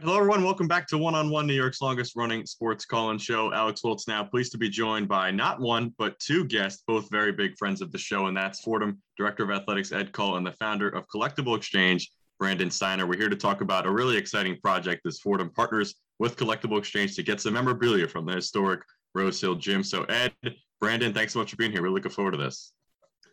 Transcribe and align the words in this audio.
hello, 0.00 0.16
everyone. 0.16 0.44
Welcome 0.44 0.68
back 0.68 0.86
to 0.88 0.98
One 0.98 1.14
on 1.14 1.30
One, 1.30 1.46
New 1.46 1.54
York's 1.54 1.80
longest 1.80 2.16
running 2.16 2.44
sports 2.44 2.84
call 2.84 3.12
in 3.12 3.18
show. 3.18 3.52
Alex 3.52 3.80
Wiltz 3.82 4.06
now, 4.06 4.22
pleased 4.22 4.52
to 4.52 4.58
be 4.58 4.68
joined 4.68 5.08
by 5.08 5.30
not 5.30 5.58
one, 5.58 5.94
but 5.96 6.18
two 6.18 6.44
guests, 6.44 6.82
both 6.86 7.10
very 7.10 7.32
big 7.32 7.56
friends 7.56 7.80
of 7.80 7.90
the 7.92 7.98
show, 7.98 8.26
and 8.26 8.36
that's 8.36 8.60
Fordham 8.60 9.00
Director 9.16 9.44
of 9.44 9.50
Athletics 9.50 9.92
Ed 9.92 10.12
Kull 10.12 10.36
and 10.36 10.46
the 10.46 10.52
founder 10.52 10.88
of 10.90 11.06
Collectible 11.08 11.56
Exchange, 11.56 12.10
Brandon 12.38 12.70
Steiner. 12.70 13.06
We're 13.06 13.18
here 13.18 13.30
to 13.30 13.36
talk 13.36 13.62
about 13.62 13.86
a 13.86 13.90
really 13.90 14.16
exciting 14.18 14.58
project 14.60 15.06
as 15.06 15.18
Fordham 15.18 15.50
partners 15.50 15.94
with 16.18 16.36
Collectible 16.36 16.78
Exchange 16.78 17.16
to 17.16 17.22
get 17.22 17.40
some 17.40 17.54
memorabilia 17.54 18.06
from 18.06 18.26
the 18.26 18.34
historic 18.34 18.82
Rose 19.14 19.40
Hill 19.40 19.54
Gym. 19.54 19.82
So, 19.82 20.04
Ed, 20.04 20.34
Brandon, 20.78 21.14
thanks 21.14 21.32
so 21.32 21.38
much 21.38 21.50
for 21.50 21.56
being 21.56 21.72
here. 21.72 21.80
We're 21.80 21.88
looking 21.88 22.12
forward 22.12 22.32
to 22.32 22.38
this. 22.38 22.72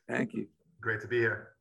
Thank 0.08 0.34
you. 0.34 0.48
Great 0.80 1.02
to 1.02 1.08
be 1.08 1.20
here. 1.20 1.53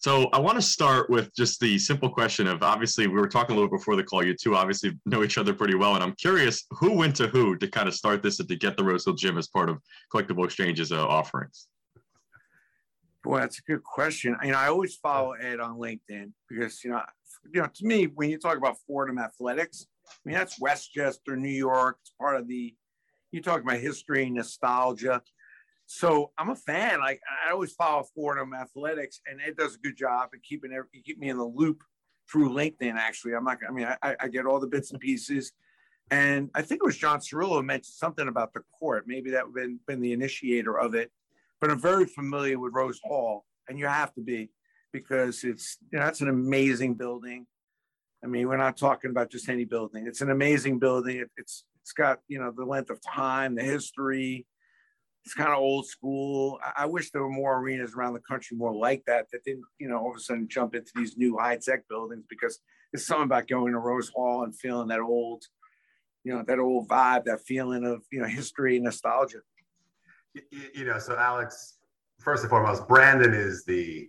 So 0.00 0.30
I 0.32 0.38
want 0.38 0.56
to 0.56 0.62
start 0.62 1.10
with 1.10 1.34
just 1.36 1.60
the 1.60 1.78
simple 1.78 2.08
question 2.08 2.46
of 2.46 2.62
obviously 2.62 3.06
we 3.06 3.20
were 3.20 3.28
talking 3.28 3.52
a 3.52 3.54
little 3.54 3.70
before 3.70 3.96
the 3.96 4.02
call. 4.02 4.24
You 4.24 4.34
two 4.34 4.56
obviously 4.56 4.98
know 5.04 5.22
each 5.22 5.36
other 5.36 5.52
pretty 5.52 5.74
well, 5.74 5.94
and 5.94 6.02
I'm 6.02 6.14
curious 6.14 6.64
who 6.70 6.94
went 6.94 7.14
to 7.16 7.28
who 7.28 7.54
to 7.58 7.68
kind 7.68 7.86
of 7.86 7.94
start 7.94 8.22
this 8.22 8.40
and 8.40 8.48
to 8.48 8.56
get 8.56 8.78
the 8.78 8.84
Rose 8.84 9.04
Hill 9.04 9.12
Gym 9.12 9.36
as 9.36 9.48
part 9.48 9.68
of 9.68 9.78
Collectible 10.10 10.46
Exchange's 10.46 10.90
uh, 10.90 11.06
offerings. 11.06 11.68
Well, 13.26 13.40
that's 13.40 13.58
a 13.58 13.62
good 13.70 13.84
question. 13.84 14.34
You 14.42 14.52
know, 14.52 14.58
I 14.58 14.68
always 14.68 14.96
follow 14.96 15.32
Ed 15.32 15.60
on 15.60 15.76
LinkedIn 15.76 16.32
because 16.48 16.82
you 16.82 16.92
know, 16.92 17.02
you 17.52 17.60
know, 17.60 17.68
to 17.68 17.86
me, 17.86 18.04
when 18.06 18.30
you 18.30 18.38
talk 18.38 18.56
about 18.56 18.78
Fordham 18.86 19.18
athletics, 19.18 19.86
I 20.08 20.12
mean 20.24 20.34
that's 20.34 20.58
Westchester, 20.58 21.36
New 21.36 21.50
York. 21.50 21.98
It's 22.00 22.12
part 22.18 22.36
of 22.36 22.48
the. 22.48 22.74
You 23.32 23.42
talk 23.42 23.60
about 23.60 23.76
history, 23.76 24.30
nostalgia. 24.30 25.20
So 25.92 26.30
I'm 26.38 26.50
a 26.50 26.54
fan. 26.54 27.00
Like 27.00 27.20
I 27.44 27.50
always 27.50 27.72
follow 27.72 28.04
Fordham 28.14 28.54
athletics, 28.54 29.20
and 29.28 29.40
it 29.40 29.56
does 29.56 29.74
a 29.74 29.78
good 29.78 29.96
job 29.96 30.28
in 30.32 30.38
keeping 30.40 30.72
every, 30.72 30.88
keep 31.04 31.18
me 31.18 31.30
in 31.30 31.36
the 31.36 31.44
loop 31.44 31.82
through 32.30 32.50
LinkedIn. 32.50 32.94
Actually, 32.94 33.34
I'm 33.34 33.42
not. 33.42 33.58
I 33.68 33.72
mean, 33.72 33.88
I, 34.00 34.14
I 34.20 34.28
get 34.28 34.46
all 34.46 34.60
the 34.60 34.68
bits 34.68 34.92
and 34.92 35.00
pieces, 35.00 35.50
and 36.12 36.48
I 36.54 36.62
think 36.62 36.80
it 36.80 36.86
was 36.86 36.96
John 36.96 37.18
Cirillo 37.18 37.64
mentioned 37.64 37.86
something 37.86 38.28
about 38.28 38.54
the 38.54 38.60
court. 38.78 39.08
Maybe 39.08 39.32
that 39.32 39.44
would 39.44 39.54
been 39.54 39.80
been 39.84 40.00
the 40.00 40.12
initiator 40.12 40.78
of 40.78 40.94
it. 40.94 41.10
But 41.60 41.72
I'm 41.72 41.80
very 41.80 42.06
familiar 42.06 42.60
with 42.60 42.72
Rose 42.72 43.00
Hall, 43.02 43.44
and 43.68 43.76
you 43.76 43.86
have 43.86 44.14
to 44.14 44.20
be 44.20 44.50
because 44.92 45.42
it's 45.42 45.78
you 45.90 45.98
know 45.98 46.04
that's 46.04 46.20
an 46.20 46.28
amazing 46.28 46.94
building. 46.94 47.48
I 48.22 48.28
mean, 48.28 48.46
we're 48.46 48.58
not 48.58 48.76
talking 48.76 49.10
about 49.10 49.32
just 49.32 49.48
any 49.48 49.64
building. 49.64 50.06
It's 50.06 50.20
an 50.20 50.30
amazing 50.30 50.78
building. 50.78 51.16
It, 51.16 51.32
it's 51.36 51.64
it's 51.82 51.92
got 51.92 52.20
you 52.28 52.38
know 52.38 52.52
the 52.56 52.64
length 52.64 52.90
of 52.90 53.00
time, 53.02 53.56
the 53.56 53.64
history 53.64 54.46
it's 55.24 55.34
kind 55.34 55.50
of 55.50 55.58
old 55.58 55.86
school. 55.86 56.58
I, 56.64 56.84
I, 56.84 56.86
wish 56.86 57.10
there 57.10 57.22
were 57.22 57.30
more 57.30 57.58
arenas 57.58 57.94
around 57.94 58.14
the 58.14 58.20
country 58.20 58.56
more 58.56 58.74
like 58.74 59.04
that 59.06 59.26
that 59.32 59.44
didn't, 59.44 59.64
you 59.78 59.88
know, 59.88 59.98
all 59.98 60.10
of 60.10 60.16
a 60.16 60.20
sudden 60.20 60.48
jump 60.48 60.74
into 60.74 60.90
these 60.94 61.16
new 61.16 61.36
high 61.38 61.58
tech 61.58 61.86
buildings 61.88 62.24
because 62.28 62.60
there's 62.92 63.06
something 63.06 63.24
about 63.24 63.48
going 63.48 63.72
to 63.72 63.78
Rose 63.78 64.08
Hall 64.08 64.44
and 64.44 64.56
feeling 64.56 64.88
that 64.88 65.00
old, 65.00 65.44
you 66.24 66.32
know, 66.32 66.42
that 66.46 66.58
old 66.58 66.88
vibe, 66.88 67.24
that 67.24 67.42
feeling 67.42 67.84
of, 67.84 68.02
you 68.10 68.20
know, 68.20 68.26
history 68.26 68.76
and 68.76 68.84
nostalgia. 68.84 69.40
You, 70.34 70.42
you 70.74 70.84
know, 70.84 70.98
so 70.98 71.16
Alex, 71.16 71.76
first 72.18 72.42
and 72.42 72.50
foremost, 72.50 72.88
Brandon 72.88 73.34
is 73.34 73.64
the 73.64 74.08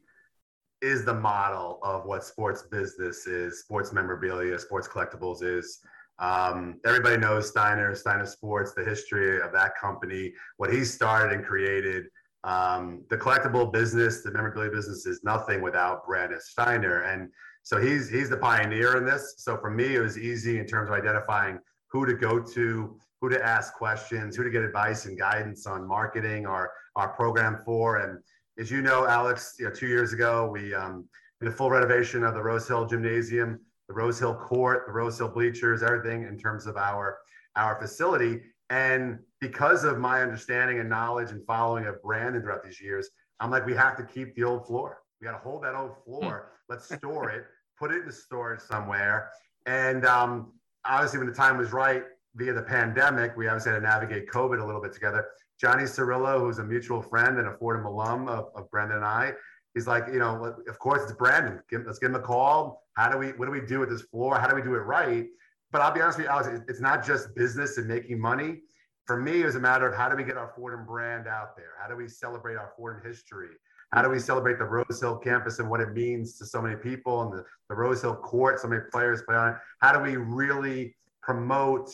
is 0.82 1.06
the 1.06 1.14
model 1.14 1.80
of 1.84 2.06
what 2.06 2.24
sports 2.24 2.64
business 2.64 3.28
is, 3.28 3.60
sports 3.60 3.94
memorabilia, 3.94 4.58
sports 4.58 4.88
collectibles 4.88 5.44
is. 5.44 5.80
Um, 6.22 6.80
everybody 6.86 7.18
knows 7.18 7.50
Steiner, 7.50 7.96
Steiner 7.96 8.28
Sports, 8.28 8.74
the 8.74 8.86
history 8.86 9.42
of 9.42 9.52
that 9.54 9.76
company, 9.76 10.32
what 10.58 10.72
he 10.72 10.86
started 10.86 11.36
and 11.36 11.44
created. 11.44 12.06
Um, 12.44 13.04
the 13.10 13.18
collectible 13.18 13.74
business, 13.74 14.22
the 14.22 14.32
memorabilia 14.32 14.70
business 14.70 15.08
is 15.08 15.24
nothing 15.24 15.62
without 15.62 16.06
Brandon 16.06 16.40
Steiner. 16.40 17.02
And 17.04 17.30
so 17.64 17.80
he's 17.80 18.10
he's 18.10 18.30
the 18.30 18.38
pioneer 18.38 18.98
in 18.98 19.06
this. 19.06 19.36
So 19.38 19.58
for 19.58 19.72
me, 19.72 19.96
it 19.96 20.00
was 20.00 20.18
easy 20.18 20.60
in 20.60 20.68
terms 20.68 20.90
of 20.90 20.96
identifying 20.96 21.60
who 21.92 22.06
to 22.06 22.14
go 22.14 22.40
to, 22.40 22.98
who 23.20 23.30
to 23.30 23.44
ask 23.44 23.74
questions, 23.74 24.36
who 24.36 24.44
to 24.44 24.50
get 24.52 24.62
advice 24.62 25.06
and 25.06 25.18
guidance 25.18 25.66
on 25.66 25.88
marketing 25.88 26.46
our 26.46 26.72
our 26.96 27.10
program 27.10 27.62
for. 27.66 27.98
And 27.98 28.20
as 28.60 28.70
you 28.70 28.82
know, 28.84 29.08
Alex, 29.08 29.56
you 29.58 29.66
know, 29.66 29.72
two 29.72 29.88
years 29.88 30.14
ago 30.14 30.50
we 30.52 30.74
um, 30.74 31.08
did 31.40 31.50
a 31.50 31.52
full 31.52 31.72
renovation 31.72 32.24
of 32.24 32.36
the 32.36 32.42
Rose 32.42 32.68
Hill 32.68 32.86
Gymnasium 32.86 33.60
the 33.92 33.98
Rose 33.98 34.20
Hill 34.20 34.36
court, 34.36 34.86
the 34.88 34.94
Rose 34.94 35.18
Hill 35.18 35.28
bleachers, 35.28 35.84
everything 35.84 36.24
in 36.24 36.38
terms 36.38 36.66
of 36.66 36.78
our 36.78 37.18
our 37.58 37.78
facility. 37.78 38.40
And 38.70 39.20
because 39.42 39.84
of 39.84 39.98
my 39.98 40.22
understanding 40.22 40.80
and 40.80 40.90
knowledge 40.90 41.32
and 41.32 41.46
following 41.46 41.86
of 41.88 42.02
Brandon 42.02 42.42
throughout 42.42 42.64
these 42.64 42.80
years, 42.80 43.10
I'm 43.42 43.52
like, 43.52 43.66
we 43.66 43.74
have 43.74 43.98
to 43.98 44.04
keep 44.04 44.34
the 44.36 44.46
old 44.46 44.66
floor. 44.66 45.00
We 45.20 45.26
got 45.26 45.34
to 45.34 45.40
hold 45.40 45.66
that 45.66 45.76
old 45.76 45.92
floor. 46.06 46.54
Let's 46.70 46.86
store 46.96 47.30
it, 47.32 47.44
put 47.78 47.92
it 47.92 48.06
in 48.06 48.12
storage 48.14 48.62
somewhere. 48.62 49.30
And 49.66 50.06
um, 50.06 50.54
obviously, 50.86 51.20
when 51.20 51.28
the 51.28 51.36
time 51.36 51.58
was 51.58 51.74
right, 51.74 52.04
via 52.36 52.54
the 52.54 52.62
pandemic, 52.62 53.36
we 53.36 53.50
obviously 53.50 53.74
had 53.74 53.80
to 53.80 53.84
navigate 53.84 54.30
COVID 54.30 54.62
a 54.62 54.66
little 54.66 54.82
bit 54.82 54.94
together. 54.94 55.28
Johnny 55.60 55.84
Cirillo, 55.84 56.40
who's 56.40 56.60
a 56.60 56.64
mutual 56.64 57.02
friend 57.02 57.38
and 57.40 57.50
a 57.50 57.58
Fordham 57.58 57.86
alum 57.86 58.30
of, 58.30 58.46
of 58.56 58.72
Brandon 58.72 58.98
and 58.98 59.06
I, 59.06 59.34
he's 59.74 59.86
like, 59.86 60.06
you 60.08 60.20
know, 60.20 60.56
of 60.70 60.80
course 60.80 61.04
it's 61.04 61.12
Brandon. 61.12 61.60
Give, 61.70 61.84
let's 61.86 62.00
give 62.00 62.12
him 62.12 62.16
a 62.16 62.22
call. 62.22 62.81
How 62.94 63.10
do 63.10 63.18
we, 63.18 63.28
what 63.30 63.46
do 63.46 63.52
we 63.52 63.62
do 63.62 63.80
with 63.80 63.90
this 63.90 64.02
floor? 64.04 64.40
How 64.40 64.48
do 64.48 64.56
we 64.56 64.62
do 64.62 64.76
it 64.76 64.80
right? 64.80 65.28
But 65.72 65.82
I'll 65.82 65.94
be 65.94 66.02
honest 66.02 66.18
with 66.18 66.26
you, 66.26 66.32
Alex, 66.32 66.50
it's 66.68 66.82
not 66.82 67.06
just 67.06 67.34
business 67.36 67.78
and 67.78 67.88
making 67.88 68.20
money. 68.20 68.62
For 69.06 69.18
me, 69.18 69.42
it 69.42 69.46
was 69.46 69.56
a 69.56 69.60
matter 69.60 69.88
of 69.88 69.96
how 69.96 70.10
do 70.10 70.16
we 70.16 70.24
get 70.24 70.38
our 70.38 70.52
Fordham 70.56 70.86
brand 70.86 71.28
out 71.28 71.56
there? 71.56 71.72
How 71.82 71.88
do 71.88 71.96
we 71.96 72.08
celebrate 72.08 72.56
our 72.56 72.74
Fordham 72.76 73.02
history? 73.06 73.50
How 73.92 74.02
do 74.02 74.10
we 74.10 74.20
celebrate 74.20 74.58
the 74.58 74.66
Rose 74.66 75.02
Hill 75.02 75.18
campus 75.18 75.60
and 75.60 75.70
what 75.70 75.82
it 75.82 75.94
means 75.94 76.38
to 76.38 76.46
so 76.46 76.62
many 76.62 76.76
people 76.76 77.22
and 77.24 77.34
the, 77.34 77.44
the 77.70 77.76
Rose 77.76 78.02
Hill 78.02 78.16
court, 78.16 78.60
so 78.60 78.68
many 78.68 78.82
players 78.92 79.22
play 79.24 79.36
on 79.36 79.50
it? 79.50 79.56
How 79.80 79.92
do 79.92 80.00
we 80.00 80.16
really 80.16 80.96
promote 81.22 81.90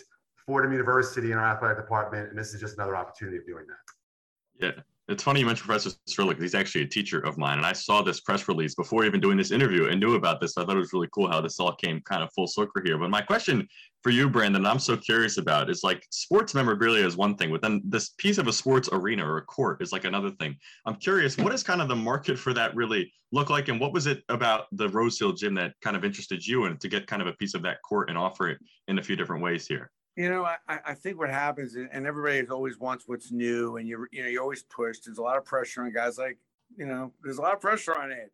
Fordham 0.45 0.71
University 0.71 1.31
in 1.31 1.37
our 1.37 1.45
athletic 1.45 1.77
department? 1.77 2.29
And 2.29 2.37
this 2.37 2.53
is 2.53 2.61
just 2.61 2.75
another 2.77 2.95
opportunity 2.95 3.37
of 3.37 3.45
doing 3.47 3.65
that. 3.67 4.75
Yeah. 4.75 4.83
It's 5.09 5.23
funny 5.23 5.39
you 5.39 5.45
mentioned 5.45 5.67
Professor 5.67 5.91
Cirillo 6.09 6.37
he's 6.37 6.53
actually 6.53 6.83
a 6.83 6.87
teacher 6.87 7.19
of 7.19 7.37
mine. 7.37 7.57
And 7.57 7.65
I 7.65 7.71
saw 7.71 8.01
this 8.01 8.19
press 8.19 8.47
release 8.49 8.75
before 8.75 9.05
even 9.05 9.21
doing 9.21 9.37
this 9.37 9.51
interview 9.51 9.87
and 9.87 10.01
knew 10.01 10.15
about 10.15 10.41
this. 10.41 10.57
I 10.57 10.65
thought 10.65 10.75
it 10.75 10.79
was 10.79 10.91
really 10.91 11.07
cool 11.13 11.29
how 11.29 11.39
this 11.39 11.61
all 11.61 11.73
came 11.73 12.01
kind 12.01 12.23
of 12.23 12.29
full 12.33 12.47
circle 12.47 12.81
here. 12.83 12.97
But 12.97 13.09
my 13.09 13.21
question 13.21 13.65
for 14.03 14.09
you, 14.09 14.29
Brandon, 14.29 14.65
I'm 14.65 14.79
so 14.79 14.97
curious 14.97 15.37
about 15.37 15.69
is 15.69 15.81
like 15.81 16.05
sports 16.09 16.53
memorabilia 16.53 17.05
is 17.05 17.15
one 17.15 17.37
thing, 17.37 17.51
but 17.51 17.61
then 17.61 17.81
this 17.85 18.09
piece 18.17 18.37
of 18.37 18.47
a 18.47 18.53
sports 18.53 18.89
arena 18.91 19.25
or 19.25 19.37
a 19.37 19.43
court 19.43 19.81
is 19.81 19.93
like 19.93 20.03
another 20.03 20.31
thing. 20.31 20.57
I'm 20.85 20.95
curious, 20.95 21.37
what 21.37 21.51
does 21.51 21.63
kind 21.63 21.81
of 21.81 21.87
the 21.87 21.95
market 21.95 22.37
for 22.37 22.53
that 22.53 22.75
really 22.75 23.13
look 23.31 23.49
like? 23.49 23.69
And 23.69 23.79
what 23.79 23.93
was 23.93 24.07
it 24.07 24.23
about 24.27 24.65
the 24.73 24.89
Rose 24.89 25.17
Hill 25.17 25.31
gym 25.31 25.53
that 25.55 25.73
kind 25.81 25.95
of 25.95 26.03
interested 26.03 26.45
you 26.45 26.65
and 26.65 26.81
to 26.81 26.89
get 26.89 27.07
kind 27.07 27.21
of 27.21 27.29
a 27.29 27.33
piece 27.33 27.53
of 27.53 27.61
that 27.61 27.81
court 27.81 28.09
and 28.09 28.17
offer 28.17 28.49
it 28.49 28.59
in 28.89 28.99
a 28.99 29.03
few 29.03 29.15
different 29.15 29.41
ways 29.41 29.67
here? 29.67 29.89
You 30.17 30.29
know, 30.29 30.45
I, 30.45 30.79
I 30.83 30.93
think 30.95 31.19
what 31.19 31.29
happens, 31.29 31.75
and 31.75 32.07
everybody 32.07 32.45
always 32.47 32.79
wants 32.79 33.07
what's 33.07 33.31
new, 33.31 33.77
and 33.77 33.87
you 33.87 34.07
you 34.11 34.23
know 34.23 34.27
you're 34.27 34.41
always 34.41 34.63
pushed. 34.63 35.05
There's 35.05 35.19
a 35.19 35.21
lot 35.21 35.37
of 35.37 35.45
pressure 35.45 35.83
on 35.83 35.93
guys 35.93 36.17
like 36.17 36.39
you 36.75 36.87
know. 36.87 37.13
There's 37.21 37.37
a 37.37 37.41
lot 37.41 37.53
of 37.53 37.61
pressure 37.61 37.95
on 37.95 38.11
it. 38.11 38.31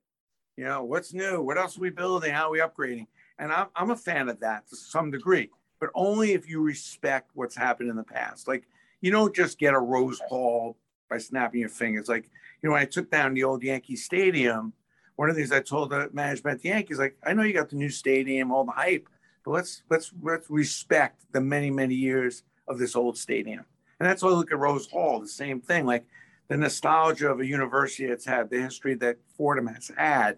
You 0.56 0.64
know, 0.64 0.86
what's 0.86 1.14
new? 1.14 1.42
What 1.42 1.58
else 1.58 1.78
are 1.78 1.82
we 1.82 1.90
building? 1.90 2.32
How 2.32 2.48
are 2.48 2.52
we 2.52 2.60
upgrading? 2.60 3.08
And 3.38 3.52
I'm 3.52 3.68
I'm 3.76 3.92
a 3.92 3.98
fan 3.98 4.30
of 4.30 4.40
that 4.40 4.66
to 4.70 4.78
some 4.78 5.12
degree, 5.12 5.50
but 5.82 5.90
only 5.94 6.32
if 6.32 6.48
you 6.50 6.62
respect 6.62 7.32
what's 7.34 7.58
happened 7.58 7.90
in 7.90 7.98
the 7.98 8.04
past. 8.04 8.48
Like 8.48 8.64
you 9.02 9.12
don't 9.12 9.36
just 9.36 9.60
get 9.60 9.74
a 9.74 9.80
Rose 9.80 10.22
Hall 10.30 10.78
by 11.10 11.18
snapping 11.18 11.60
your 11.60 11.70
fingers. 11.70 12.08
Like 12.08 12.30
you 12.62 12.70
know, 12.70 12.76
when 12.76 12.82
I 12.82 12.86
took 12.86 13.12
down 13.12 13.34
the 13.34 13.44
old 13.44 13.62
Yankee 13.62 13.98
Stadium, 13.98 14.72
one 15.18 15.30
of 15.30 15.36
the 15.36 15.42
things 15.42 15.52
I 15.52 15.60
told 15.60 15.90
the 15.90 16.10
management 16.14 16.56
at 16.56 16.62
the 16.62 16.70
Yankees, 16.70 16.98
like 16.98 17.18
I 17.26 17.34
know 17.34 17.44
you 17.44 17.52
got 17.52 17.70
the 17.70 17.76
new 17.76 17.90
stadium, 17.90 18.54
all 18.54 18.64
the 18.64 18.72
hype, 18.72 19.10
but 19.44 19.52
let's 19.52 19.84
let's 19.90 20.12
let's 20.22 20.50
respect 20.50 21.26
the 21.31 21.42
many 21.42 21.70
many 21.70 21.96
years 21.96 22.44
of 22.68 22.80
this 22.80 22.96
old 22.96 23.18
stadium. 23.18 23.66
And 24.00 24.09
that's 24.09 24.24
why 24.24 24.30
I 24.30 24.34
look 24.34 24.52
at 24.52 24.59
Rose 24.59 24.90
Hall, 24.90 25.20
the 25.20 25.28
same 25.28 25.62
thing, 25.62 25.86
like 25.86 26.06
the 26.50 26.58
nostalgia 26.58 27.30
of 27.30 27.40
a 27.40 27.46
university 27.46 28.08
that's 28.08 28.26
had 28.26 28.50
the 28.50 28.62
history 28.62 28.96
that 28.96 29.18
Fordham 29.38 29.68
has 29.68 29.92
had. 29.96 30.38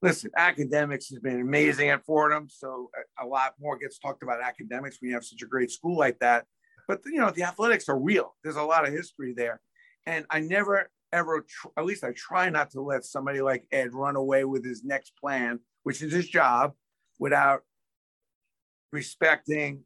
Listen, 0.00 0.30
academics 0.36 1.08
has 1.08 1.18
been 1.18 1.40
amazing 1.40 1.88
at 1.90 2.04
Fordham, 2.04 2.48
so 2.48 2.90
a, 3.20 3.26
lot 3.26 3.54
more 3.60 3.76
gets 3.76 3.98
talked 3.98 4.22
about 4.22 4.40
academics 4.40 4.98
when 5.00 5.08
you 5.08 5.14
have 5.14 5.24
such 5.24 5.42
a 5.42 5.46
great 5.46 5.70
school 5.70 5.96
like 5.96 6.18
that. 6.20 6.46
But 6.86 7.00
you 7.06 7.18
know, 7.18 7.30
the 7.30 7.42
athletics 7.42 7.88
are 7.88 7.98
real. 7.98 8.36
There's 8.42 8.56
a 8.56 8.62
lot 8.62 8.86
of 8.86 8.92
history 8.92 9.34
there, 9.36 9.60
and 10.06 10.24
I 10.30 10.40
never 10.40 10.90
ever, 11.12 11.46
tr- 11.48 11.68
at 11.76 11.84
least 11.84 12.04
I 12.04 12.12
try 12.12 12.50
not 12.50 12.70
to 12.72 12.80
let 12.80 13.04
somebody 13.04 13.40
like 13.40 13.66
Ed 13.72 13.94
run 13.94 14.16
away 14.16 14.44
with 14.44 14.64
his 14.64 14.84
next 14.84 15.14
plan, 15.16 15.60
which 15.82 16.02
is 16.02 16.12
his 16.12 16.28
job, 16.28 16.74
without 17.18 17.62
respecting, 18.92 19.84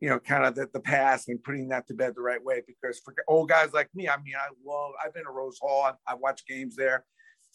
you 0.00 0.08
know, 0.08 0.18
kind 0.18 0.44
of 0.44 0.54
the, 0.54 0.68
the 0.72 0.80
past 0.80 1.28
and 1.28 1.42
putting 1.42 1.68
that 1.68 1.86
to 1.86 1.94
bed 1.94 2.14
the 2.14 2.22
right 2.22 2.42
way. 2.42 2.62
Because 2.66 3.00
for 3.00 3.14
old 3.28 3.48
guys 3.48 3.72
like 3.72 3.88
me, 3.94 4.08
I 4.08 4.16
mean, 4.18 4.34
I 4.36 4.48
love, 4.64 4.92
I've 5.02 5.14
been 5.14 5.24
to 5.24 5.30
Rose 5.30 5.58
Hall, 5.60 5.82
I, 5.84 6.12
I 6.12 6.14
watched 6.14 6.46
games 6.46 6.76
there. 6.76 7.04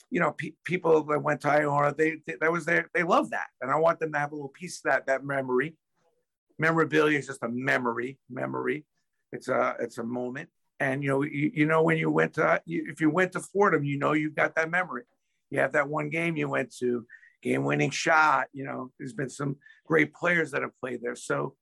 You 0.10 0.20
know, 0.20 0.32
pe- 0.32 0.54
people 0.64 1.04
that 1.04 1.20
went 1.22 1.42
to 1.42 1.50
Iona, 1.50 1.94
they, 1.94 2.18
they 2.26 2.36
that 2.42 2.52
was 2.52 2.66
there, 2.66 2.90
they 2.94 3.04
love 3.04 3.30
that. 3.32 3.48
And 3.62 3.70
I 3.70 3.76
want 3.76 4.00
them 4.00 4.14
to 4.14 4.20
have 4.20 4.32
a 4.32 4.36
little 4.36 4.50
piece 4.50 4.78
of 4.78 4.92
that, 4.92 5.06
that 5.08 5.24
memory. 5.24 5.76
Memorabilia 6.58 7.20
is 7.20 7.28
just 7.28 7.44
a 7.44 7.50
memory, 7.50 8.18
memory. 8.30 8.86
It's 9.32 9.48
a, 9.48 9.76
it's 9.80 9.98
a 9.98 10.04
moment. 10.04 10.50
And, 10.80 11.04
you 11.04 11.10
know, 11.10 11.24
you, 11.24 11.52
you 11.54 11.66
know, 11.66 11.84
when 11.84 11.98
you 11.98 12.10
went 12.10 12.34
to, 12.36 12.62
you, 12.66 12.88
if 12.90 13.02
you 13.02 13.10
went 13.10 13.34
to 13.34 13.42
Fordham, 13.42 13.84
you 13.84 14.00
know, 14.00 14.14
you've 14.14 14.36
got 14.36 14.56
that 14.56 14.72
memory. 14.72 15.04
You 15.52 15.60
have 15.60 15.74
that 15.74 15.90
one 15.90 16.10
game 16.10 16.38
you 16.38 16.50
went 16.50 16.74
to, 16.78 17.06
game 17.42 17.64
winning 17.64 17.90
shot. 17.90 18.48
You 18.54 18.66
know, 18.66 18.92
there's 18.98 19.14
been 19.14 19.30
some 19.30 19.58
great 19.86 20.14
players 20.14 20.52
that 20.52 20.62
have 20.62 20.78
played 20.80 21.02
there. 21.02 21.16
So, 21.16 21.56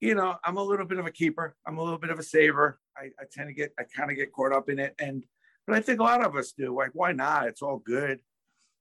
you 0.00 0.14
know, 0.14 0.36
I'm 0.44 0.56
a 0.56 0.62
little 0.62 0.86
bit 0.86 0.98
of 0.98 1.06
a 1.06 1.10
keeper. 1.10 1.56
I'm 1.66 1.78
a 1.78 1.82
little 1.82 1.98
bit 1.98 2.10
of 2.10 2.18
a 2.18 2.22
saver. 2.22 2.78
I, 2.96 3.06
I 3.18 3.24
tend 3.32 3.48
to 3.48 3.54
get, 3.54 3.72
I 3.78 3.84
kind 3.84 4.10
of 4.10 4.16
get 4.16 4.32
caught 4.32 4.52
up 4.52 4.68
in 4.68 4.78
it. 4.78 4.94
And, 4.98 5.24
but 5.66 5.76
I 5.76 5.80
think 5.80 6.00
a 6.00 6.04
lot 6.04 6.24
of 6.24 6.36
us 6.36 6.52
do. 6.56 6.76
Like, 6.76 6.90
why 6.92 7.12
not? 7.12 7.48
It's 7.48 7.62
all 7.62 7.78
good. 7.78 8.20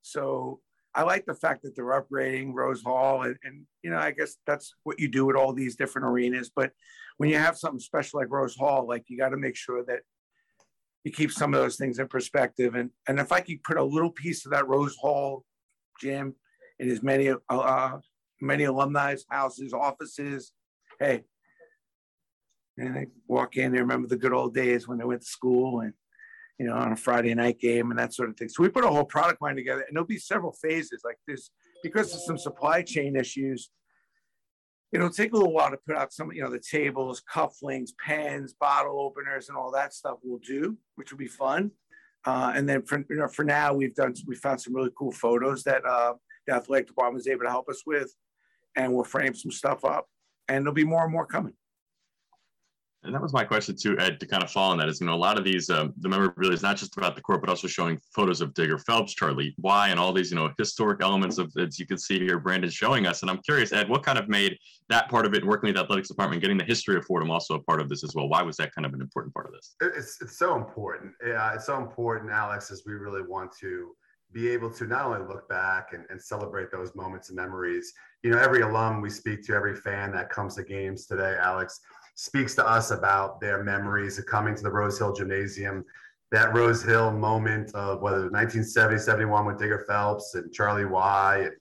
So 0.02 0.60
I 0.94 1.04
like 1.04 1.26
the 1.26 1.34
fact 1.34 1.64
that 1.64 1.76
they're 1.76 1.86
upgrading 1.86 2.54
Rose 2.54 2.84
Hall. 2.84 3.24
And, 3.24 3.38
and, 3.44 3.66
you 3.82 3.90
know, 3.90 3.98
I 3.98 4.12
guess 4.12 4.36
that's 4.46 4.76
what 4.84 5.00
you 5.00 5.08
do 5.08 5.26
with 5.26 5.36
all 5.36 5.54
these 5.54 5.76
different 5.76 6.08
arenas. 6.08 6.52
But 6.54 6.72
when 7.18 7.30
you 7.30 7.38
have 7.38 7.58
something 7.58 7.80
special 7.80 8.20
like 8.20 8.30
Rose 8.30 8.56
Hall, 8.56 8.86
like 8.88 9.06
you 9.08 9.18
got 9.18 9.30
to 9.30 9.38
make 9.38 9.56
sure 9.56 9.84
that 9.86 10.02
you 11.04 11.12
keep 11.12 11.32
some 11.32 11.54
of 11.54 11.62
those 11.62 11.78
things 11.78 12.00
in 12.00 12.08
perspective. 12.08 12.76
And, 12.76 12.90
and 13.08 13.20
if 13.20 13.32
I 13.32 13.42
could 13.42 13.64
put 13.64 13.78
a 13.78 13.84
little 13.84 14.12
piece 14.12 14.46
of 14.46 14.52
that 14.52 14.68
Rose 14.68 14.96
Hall 14.96 15.46
gym 16.04 16.36
in 16.80 16.90
as 16.90 17.02
many, 17.02 17.34
uh, 17.50 17.98
many 18.42 18.64
alumni's 18.66 19.26
houses, 19.30 19.74
offices, 19.74 20.54
hey, 21.00 21.24
and 22.78 22.96
they 22.96 23.08
walk 23.28 23.58
in, 23.58 23.72
they 23.72 23.80
remember 23.80 24.08
the 24.08 24.18
good 24.18 24.34
old 24.34 24.54
days 24.54 24.88
when 24.88 24.98
they 24.98 25.06
went 25.06 25.22
to 25.22 25.28
school 25.28 25.82
and 25.82 25.94
you 26.60 26.68
know, 26.68 26.76
on 26.76 26.92
a 26.92 26.96
Friday 26.96 27.34
night 27.34 27.60
game 27.60 27.90
and 27.90 28.00
that 28.00 28.14
sort 28.14 28.30
of 28.30 28.38
thing. 28.38 28.50
So 28.50 28.64
we 28.64 28.70
put 28.70 28.86
a 28.86 28.88
whole 28.88 29.06
product 29.06 29.42
line 29.42 29.56
together, 29.56 29.82
and 29.82 29.96
there'll 29.96 30.08
be 30.08 30.20
several 30.20 30.54
phases 30.54 31.02
like 31.04 31.18
this 31.28 31.50
because 31.82 32.14
of 32.14 32.22
some 32.22 32.38
supply 32.38 32.84
chain 32.84 33.16
issues. 33.16 33.70
It'll 34.92 35.10
take 35.10 35.34
a 35.34 35.36
little 35.36 35.52
while 35.52 35.72
to 35.72 35.78
put 35.88 35.96
out 35.96 36.14
some, 36.14 36.32
you 36.32 36.44
know, 36.44 36.52
the 36.52 36.60
tables, 36.60 37.24
cufflinks, 37.34 37.90
pens, 38.00 38.54
bottle 38.54 39.00
openers, 39.00 39.50
and 39.50 39.58
all 39.58 39.72
that 39.72 39.94
stuff. 39.94 40.20
We'll 40.24 40.40
do, 40.40 40.78
which 40.96 41.12
will 41.12 41.18
be 41.18 41.28
fun. 41.28 41.72
Uh, 42.26 42.54
and 42.56 42.68
then 42.68 42.82
for 42.84 43.00
you 43.10 43.18
know, 43.18 43.28
for 43.28 43.44
now, 43.44 43.74
we've 43.74 43.96
done 43.96 44.14
we 44.28 44.36
found 44.36 44.60
some 44.62 44.74
really 44.74 44.92
cool 44.98 45.12
photos 45.12 45.64
that 45.64 45.86
uh, 45.86 46.14
the 46.48 46.54
athletic 46.54 46.88
department 46.88 47.16
was 47.16 47.28
able 47.28 47.44
to 47.44 47.50
help 47.50 47.68
us 47.70 47.84
with, 47.86 48.14
and 48.76 48.94
we'll 48.94 49.04
frame 49.04 49.34
some 49.34 49.52
stuff 49.52 49.84
up, 49.84 50.08
and 50.48 50.64
there'll 50.64 50.74
be 50.74 50.86
more 50.86 51.04
and 51.04 51.12
more 51.12 51.26
coming. 51.26 51.54
And 53.04 53.14
that 53.14 53.22
was 53.22 53.34
my 53.34 53.44
question 53.44 53.76
too, 53.76 53.98
Ed, 54.00 54.20
to 54.20 54.26
kind 54.26 54.44
of 54.44 54.52
follow 54.52 54.72
on 54.72 54.78
that 54.78 54.88
is, 54.88 55.02
you 55.02 55.08
know, 55.08 55.14
a 55.14 55.16
lot 55.16 55.38
of 55.38 55.44
these, 55.44 55.70
um, 55.70 55.94
the 55.98 56.08
memorabilia 56.08 56.54
is 56.54 56.64
not 56.64 56.78
just 56.78 56.96
about 56.98 57.16
the 57.16 57.22
court, 57.22 57.42
but 57.42 57.50
also 57.50 57.68
showing 57.68 58.00
photos 58.16 58.40
of 58.40 58.54
Digger 58.54 58.78
Phelps, 58.78 59.14
Charlie 59.14 59.54
Why, 59.58 59.90
and 59.90 60.00
all 60.00 60.14
these, 60.14 60.32
you 60.32 60.38
know, 60.38 60.50
historic 60.58 61.02
elements 61.02 61.38
of, 61.38 61.52
as 61.58 61.78
you 61.78 61.86
can 61.86 61.98
see 61.98 62.20
here, 62.20 62.40
Brandon 62.40 62.70
showing 62.70 63.06
us. 63.06 63.22
And 63.22 63.30
I'm 63.30 63.40
curious, 63.40 63.74
Ed, 63.74 63.90
what 63.90 64.04
kind 64.04 64.18
of 64.18 64.30
made 64.30 64.58
that 64.90 65.10
part 65.10 65.26
of 65.26 65.34
it, 65.34 65.46
working 65.46 65.68
with 65.68 65.76
the 65.76 65.84
athletics 65.84 66.08
department, 66.08 66.42
getting 66.42 66.58
the 66.58 66.64
history 66.64 66.96
of 66.96 67.06
Fordham 67.06 67.30
also 67.30 67.56
a 67.56 67.60
part 67.60 67.82
of 67.82 67.90
this 67.90 68.04
as 68.04 68.16
well? 68.16 68.30
Why 68.30 68.42
was 68.42 68.58
that 68.58 68.74
kind 68.74 68.86
of 68.86 68.94
an 68.94 69.02
important 69.02 69.34
part 69.34 69.48
of 69.48 69.54
this? 69.54 69.76
It's, 69.82 70.22
it's 70.22 70.38
so 70.38 70.56
important. 70.56 71.14
Yeah, 71.26 71.54
it's 71.54 71.66
so 71.66 71.78
important, 71.78 72.32
Alex, 72.32 72.72
as 72.72 72.84
we 72.86 72.94
really 72.94 73.22
want 73.22 73.52
to 73.60 73.96
be 74.32 74.50
able 74.50 74.72
to 74.72 74.86
not 74.86 75.06
only 75.06 75.28
look 75.28 75.48
back 75.48 75.90
and, 75.94 76.06
and 76.10 76.22
celebrate 76.22 76.72
those 76.72 76.96
moments 76.96 77.30
and 77.30 77.36
memories. 77.36 77.94
You 78.24 78.32
know, 78.32 78.40
every 78.40 78.62
alum 78.62 79.00
we 79.00 79.10
speak 79.10 79.46
to, 79.46 79.54
every 79.54 79.76
fan 79.76 80.12
that 80.14 80.30
comes 80.30 80.56
to 80.56 80.64
games 80.64 81.06
today, 81.06 81.36
Alex, 81.40 81.80
speaks 82.16 82.56
to 82.56 82.68
us 82.68 82.92
about 82.92 83.42
their 83.42 83.64
memories 83.64 84.20
of 84.20 84.26
coming 84.26 84.56
to 84.56 84.64
the 84.64 84.72
Rose 84.72 84.98
Hill 84.98 85.14
Gymnasium. 85.14 85.86
That 86.32 86.54
Rose 86.54 86.84
Hill 86.84 87.12
moment 87.12 87.74
of 87.76 88.02
whether 88.02 88.18
it 88.18 88.24
was 88.24 88.32
1970, 88.32 89.00
71 89.00 89.46
with 89.46 89.60
Digger 89.60 89.86
Phelps 89.88 90.34
and 90.36 90.52
Charlie 90.52 90.86
Y 90.86 91.42
and 91.44 91.54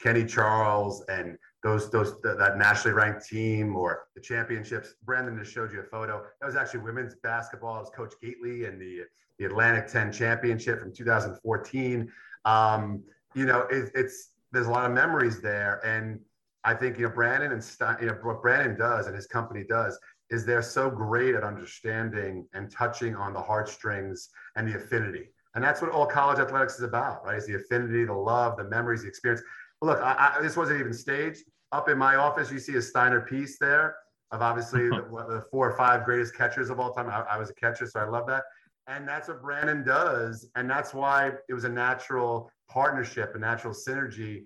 Kenny 0.00 0.24
Charles 0.24 1.04
and 1.08 1.38
those 1.62 1.90
those 1.90 2.20
that 2.22 2.56
nationally 2.56 2.94
ranked 2.94 3.26
team 3.26 3.74
or 3.74 4.06
the 4.14 4.20
championships. 4.20 4.94
Brandon 5.04 5.36
just 5.38 5.52
showed 5.52 5.72
you 5.72 5.80
a 5.80 5.84
photo. 5.84 6.24
That 6.40 6.46
was 6.46 6.56
actually 6.56 6.80
women's 6.80 7.14
basketball. 7.16 7.76
It 7.76 7.80
was 7.80 7.90
Coach 7.90 8.14
Gaitley 8.22 8.68
and 8.68 8.80
the 8.80 9.04
the 9.38 9.44
Atlantic 9.44 9.86
10 9.86 10.12
championship 10.12 10.80
from 10.80 10.92
2014. 10.92 12.10
Um, 12.44 13.02
you 13.34 13.46
know, 13.46 13.66
it, 13.70 13.90
it's 13.94 14.30
there's 14.52 14.66
a 14.66 14.70
lot 14.70 14.84
of 14.86 14.92
memories 14.92 15.40
there, 15.40 15.80
and 15.84 16.20
I 16.68 16.74
think 16.74 16.98
you 16.98 17.08
know 17.08 17.14
Brandon 17.14 17.52
and 17.52 17.64
Stein, 17.64 17.96
you 17.98 18.08
know 18.08 18.18
what 18.22 18.42
Brandon 18.42 18.76
does 18.76 19.06
and 19.06 19.16
his 19.16 19.26
company 19.26 19.64
does 19.66 19.98
is 20.28 20.44
they're 20.44 20.60
so 20.60 20.90
great 20.90 21.34
at 21.34 21.42
understanding 21.42 22.46
and 22.52 22.70
touching 22.70 23.16
on 23.16 23.32
the 23.32 23.40
heartstrings 23.40 24.28
and 24.54 24.68
the 24.68 24.76
affinity, 24.76 25.30
and 25.54 25.64
that's 25.64 25.80
what 25.80 25.90
all 25.90 26.04
college 26.04 26.38
athletics 26.38 26.74
is 26.74 26.82
about, 26.82 27.24
right? 27.24 27.38
Is 27.38 27.46
the 27.46 27.54
affinity, 27.54 28.04
the 28.04 28.12
love, 28.12 28.58
the 28.58 28.64
memories, 28.64 29.00
the 29.00 29.08
experience. 29.08 29.42
look, 29.80 29.98
I, 30.02 30.34
I, 30.36 30.42
this 30.42 30.58
wasn't 30.58 30.80
even 30.80 30.92
staged. 30.92 31.44
Up 31.72 31.88
in 31.88 31.96
my 31.96 32.16
office, 32.16 32.52
you 32.52 32.58
see 32.58 32.76
a 32.76 32.82
Steiner 32.82 33.22
piece 33.22 33.58
there 33.58 33.96
of 34.30 34.42
obviously 34.42 34.88
the, 34.90 35.24
the, 35.30 35.44
four 35.50 35.70
or 35.70 35.74
five 35.74 36.04
greatest 36.04 36.36
catchers 36.36 36.68
of 36.68 36.78
all 36.78 36.92
time. 36.92 37.08
I, 37.08 37.20
I 37.34 37.38
was 37.38 37.48
a 37.48 37.54
catcher, 37.54 37.86
so 37.86 38.00
I 38.00 38.04
love 38.04 38.26
that. 38.26 38.44
And 38.88 39.08
that's 39.08 39.28
what 39.28 39.40
Brandon 39.40 39.82
does, 39.84 40.50
and 40.54 40.68
that's 40.68 40.92
why 40.92 41.32
it 41.48 41.54
was 41.54 41.64
a 41.64 41.70
natural 41.70 42.50
partnership, 42.68 43.34
a 43.34 43.38
natural 43.38 43.72
synergy 43.72 44.44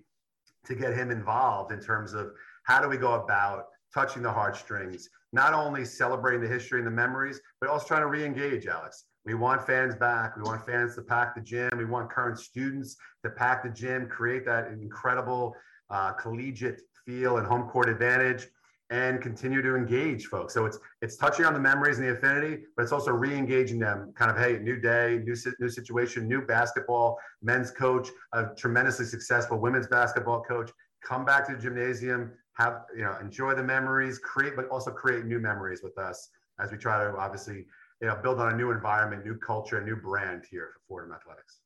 to 0.66 0.74
get 0.74 0.94
him 0.94 1.10
involved 1.10 1.72
in 1.72 1.80
terms 1.80 2.12
of 2.12 2.32
how 2.64 2.80
do 2.80 2.88
we 2.88 2.96
go 2.96 3.14
about 3.14 3.66
touching 3.92 4.22
the 4.22 4.30
heartstrings, 4.30 5.08
not 5.32 5.52
only 5.52 5.84
celebrating 5.84 6.40
the 6.40 6.48
history 6.48 6.78
and 6.78 6.86
the 6.86 6.90
memories, 6.90 7.40
but 7.60 7.68
also 7.68 7.86
trying 7.86 8.02
to 8.02 8.06
re-engage, 8.06 8.66
Alex. 8.66 9.04
We 9.24 9.34
want 9.34 9.66
fans 9.66 9.94
back. 9.94 10.36
We 10.36 10.42
want 10.42 10.64
fans 10.66 10.96
to 10.96 11.02
pack 11.02 11.34
the 11.34 11.40
gym. 11.40 11.70
We 11.76 11.84
want 11.84 12.10
current 12.10 12.38
students 12.38 12.96
to 13.24 13.30
pack 13.30 13.62
the 13.62 13.70
gym, 13.70 14.08
create 14.08 14.44
that 14.46 14.68
incredible 14.68 15.54
uh, 15.90 16.12
collegiate 16.12 16.80
feel 17.04 17.36
and 17.36 17.46
home 17.46 17.68
court 17.68 17.88
advantage 17.88 18.48
and 18.92 19.22
continue 19.22 19.62
to 19.62 19.74
engage 19.74 20.26
folks. 20.26 20.52
So 20.52 20.66
it's 20.66 20.78
it's 21.00 21.16
touching 21.16 21.46
on 21.46 21.54
the 21.54 21.58
memories 21.58 21.98
and 21.98 22.06
the 22.06 22.12
affinity, 22.12 22.64
but 22.76 22.82
it's 22.82 22.92
also 22.92 23.10
re-engaging 23.10 23.78
them. 23.78 24.12
Kind 24.14 24.30
of 24.30 24.36
hey, 24.36 24.58
new 24.58 24.78
day, 24.78 25.18
new 25.24 25.34
new 25.58 25.70
situation, 25.70 26.28
new 26.28 26.42
basketball, 26.42 27.18
men's 27.40 27.70
coach, 27.70 28.08
a 28.34 28.48
tremendously 28.54 29.06
successful 29.06 29.58
women's 29.58 29.86
basketball 29.86 30.42
coach. 30.42 30.70
Come 31.02 31.24
back 31.24 31.46
to 31.48 31.56
the 31.56 31.58
gymnasium, 31.60 32.32
have 32.52 32.82
you 32.94 33.02
know, 33.02 33.16
enjoy 33.18 33.54
the 33.54 33.64
memories, 33.64 34.18
create, 34.18 34.56
but 34.56 34.68
also 34.68 34.90
create 34.90 35.24
new 35.24 35.40
memories 35.40 35.82
with 35.82 35.96
us 35.96 36.28
as 36.60 36.70
we 36.70 36.76
try 36.76 37.02
to 37.02 37.16
obviously 37.16 37.64
you 38.02 38.08
know 38.08 38.16
build 38.22 38.40
on 38.40 38.52
a 38.52 38.56
new 38.56 38.72
environment, 38.72 39.24
new 39.24 39.38
culture, 39.38 39.78
a 39.78 39.84
new 39.84 39.96
brand 39.96 40.44
here 40.50 40.68
for 40.74 40.80
Fordham 40.86 41.14
Athletics. 41.14 41.61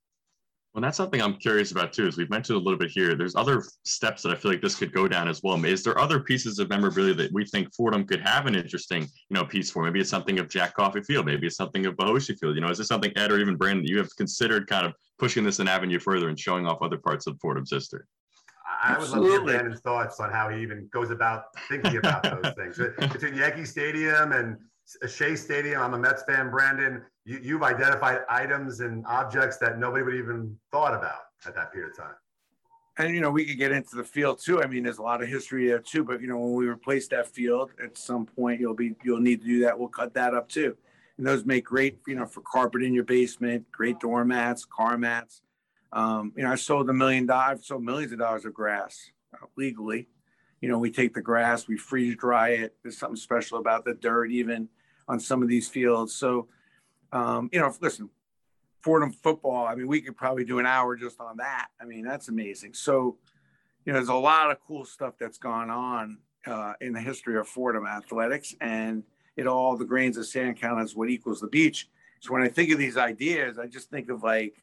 Well, 0.76 0.82
that's 0.82 0.98
something 0.98 1.22
I'm 1.22 1.38
curious 1.38 1.72
about 1.72 1.94
too. 1.94 2.06
As 2.06 2.18
we've 2.18 2.28
mentioned 2.28 2.56
a 2.56 2.60
little 2.60 2.78
bit 2.78 2.90
here, 2.90 3.14
there's 3.14 3.34
other 3.34 3.64
steps 3.86 4.22
that 4.22 4.32
I 4.32 4.34
feel 4.34 4.50
like 4.50 4.60
this 4.60 4.74
could 4.74 4.92
go 4.92 5.08
down 5.08 5.26
as 5.26 5.42
well. 5.42 5.64
Is 5.64 5.82
there 5.82 5.98
other 5.98 6.20
pieces 6.20 6.58
of 6.58 6.68
memorabilia 6.68 7.14
that 7.14 7.32
we 7.32 7.46
think 7.46 7.74
Fordham 7.74 8.04
could 8.06 8.20
have 8.20 8.44
an 8.44 8.54
interesting, 8.54 9.04
you 9.04 9.34
know, 9.34 9.42
piece 9.42 9.70
for? 9.70 9.84
Maybe 9.84 10.00
it's 10.00 10.10
something 10.10 10.38
of 10.38 10.50
Jack 10.50 10.74
Coffey 10.74 11.00
Field. 11.00 11.24
Maybe 11.24 11.46
it's 11.46 11.56
something 11.56 11.86
of 11.86 11.96
Bohosie 11.96 12.38
Field. 12.38 12.56
You 12.56 12.60
know, 12.60 12.68
is 12.68 12.76
this 12.76 12.88
something 12.88 13.10
Ed 13.16 13.32
or 13.32 13.40
even 13.40 13.56
Brandon 13.56 13.84
that 13.84 13.90
you 13.90 13.96
have 13.96 14.14
considered 14.16 14.66
kind 14.66 14.84
of 14.84 14.92
pushing 15.18 15.44
this 15.44 15.60
an 15.60 15.66
avenue 15.66 15.98
further 15.98 16.28
and 16.28 16.38
showing 16.38 16.66
off 16.66 16.82
other 16.82 16.98
parts 16.98 17.26
of 17.26 17.38
Fordham's 17.40 17.70
history? 17.70 18.02
I 18.82 18.98
would 18.98 19.08
love 19.08 19.22
to 19.22 19.30
hear 19.30 19.40
Brandon's 19.40 19.80
thoughts 19.80 20.20
on 20.20 20.30
how 20.30 20.50
he 20.50 20.60
even 20.60 20.90
goes 20.92 21.10
about 21.10 21.44
thinking 21.70 21.96
about 21.96 22.22
those 22.22 22.52
things. 22.58 22.76
Between 23.14 23.34
Yankee 23.34 23.64
Stadium 23.64 24.32
and 24.32 24.58
Shea 25.08 25.36
Stadium, 25.36 25.80
I'm 25.80 25.94
a 25.94 25.98
Mets 25.98 26.24
fan, 26.24 26.50
Brandon. 26.50 27.02
You, 27.26 27.40
you've 27.42 27.62
identified 27.62 28.20
items 28.30 28.80
and 28.80 29.04
objects 29.06 29.58
that 29.58 29.78
nobody 29.78 30.04
would 30.04 30.14
even 30.14 30.56
thought 30.70 30.94
about 30.94 31.26
at 31.44 31.54
that 31.54 31.72
period 31.72 31.90
of 31.90 31.96
time. 31.98 32.14
And 32.98 33.14
you 33.14 33.20
know, 33.20 33.30
we 33.30 33.44
could 33.44 33.58
get 33.58 33.72
into 33.72 33.96
the 33.96 34.04
field 34.04 34.40
too. 34.42 34.62
I 34.62 34.66
mean, 34.66 34.84
there's 34.84 34.98
a 34.98 35.02
lot 35.02 35.22
of 35.22 35.28
history 35.28 35.66
there 35.66 35.80
too. 35.80 36.02
But 36.02 36.22
you 36.22 36.28
know, 36.28 36.38
when 36.38 36.54
we 36.54 36.66
replace 36.66 37.08
that 37.08 37.28
field 37.28 37.72
at 37.82 37.98
some 37.98 38.24
point, 38.24 38.60
you'll 38.60 38.74
be 38.74 38.94
you'll 39.04 39.20
need 39.20 39.42
to 39.42 39.46
do 39.46 39.60
that. 39.64 39.78
We'll 39.78 39.88
cut 39.88 40.14
that 40.14 40.32
up 40.32 40.48
too. 40.48 40.76
And 41.18 41.26
those 41.26 41.44
make 41.44 41.64
great, 41.64 41.98
you 42.06 42.14
know, 42.14 42.26
for 42.26 42.40
carpet 42.40 42.82
in 42.82 42.94
your 42.94 43.04
basement, 43.04 43.70
great 43.70 44.00
doormats, 44.00 44.64
car 44.64 44.96
mats. 44.96 45.42
Um, 45.92 46.32
you 46.36 46.42
know, 46.42 46.52
I 46.52 46.56
sold 46.56 46.88
a 46.88 46.92
million 46.92 47.26
dollars, 47.26 47.66
sold 47.66 47.82
millions 47.82 48.12
of 48.12 48.18
dollars 48.18 48.44
of 48.44 48.54
grass 48.54 49.10
uh, 49.34 49.46
legally. 49.56 50.08
You 50.60 50.68
know, 50.68 50.78
we 50.78 50.90
take 50.90 51.14
the 51.14 51.22
grass, 51.22 51.68
we 51.68 51.76
freeze 51.76 52.16
dry 52.16 52.50
it. 52.50 52.74
There's 52.82 52.98
something 52.98 53.16
special 53.16 53.58
about 53.58 53.84
the 53.84 53.94
dirt, 53.94 54.30
even 54.30 54.68
on 55.06 55.20
some 55.20 55.42
of 55.42 55.48
these 55.48 55.68
fields. 55.68 56.14
So, 56.14 56.48
um, 57.16 57.48
you 57.52 57.60
know, 57.60 57.72
listen, 57.80 58.10
Fordham 58.82 59.10
football. 59.10 59.66
I 59.66 59.74
mean, 59.74 59.88
we 59.88 60.00
could 60.00 60.16
probably 60.16 60.44
do 60.44 60.58
an 60.58 60.66
hour 60.66 60.96
just 60.96 61.18
on 61.20 61.38
that. 61.38 61.68
I 61.80 61.84
mean, 61.84 62.04
that's 62.04 62.28
amazing. 62.28 62.74
So, 62.74 63.16
you 63.84 63.92
know, 63.92 63.98
there's 63.98 64.08
a 64.08 64.14
lot 64.14 64.50
of 64.50 64.58
cool 64.66 64.84
stuff 64.84 65.14
that's 65.18 65.38
gone 65.38 65.70
on 65.70 66.18
uh, 66.46 66.74
in 66.80 66.92
the 66.92 67.00
history 67.00 67.38
of 67.38 67.48
Fordham 67.48 67.86
athletics, 67.86 68.54
and 68.60 69.02
it 69.36 69.46
all 69.46 69.76
the 69.76 69.84
grains 69.84 70.16
of 70.18 70.26
sand 70.26 70.60
count 70.60 70.80
as 70.80 70.94
what 70.94 71.08
equals 71.08 71.40
the 71.40 71.46
beach. 71.46 71.88
So 72.20 72.32
when 72.32 72.42
I 72.42 72.48
think 72.48 72.70
of 72.70 72.78
these 72.78 72.96
ideas, 72.96 73.58
I 73.58 73.66
just 73.66 73.90
think 73.90 74.10
of 74.10 74.22
like 74.22 74.62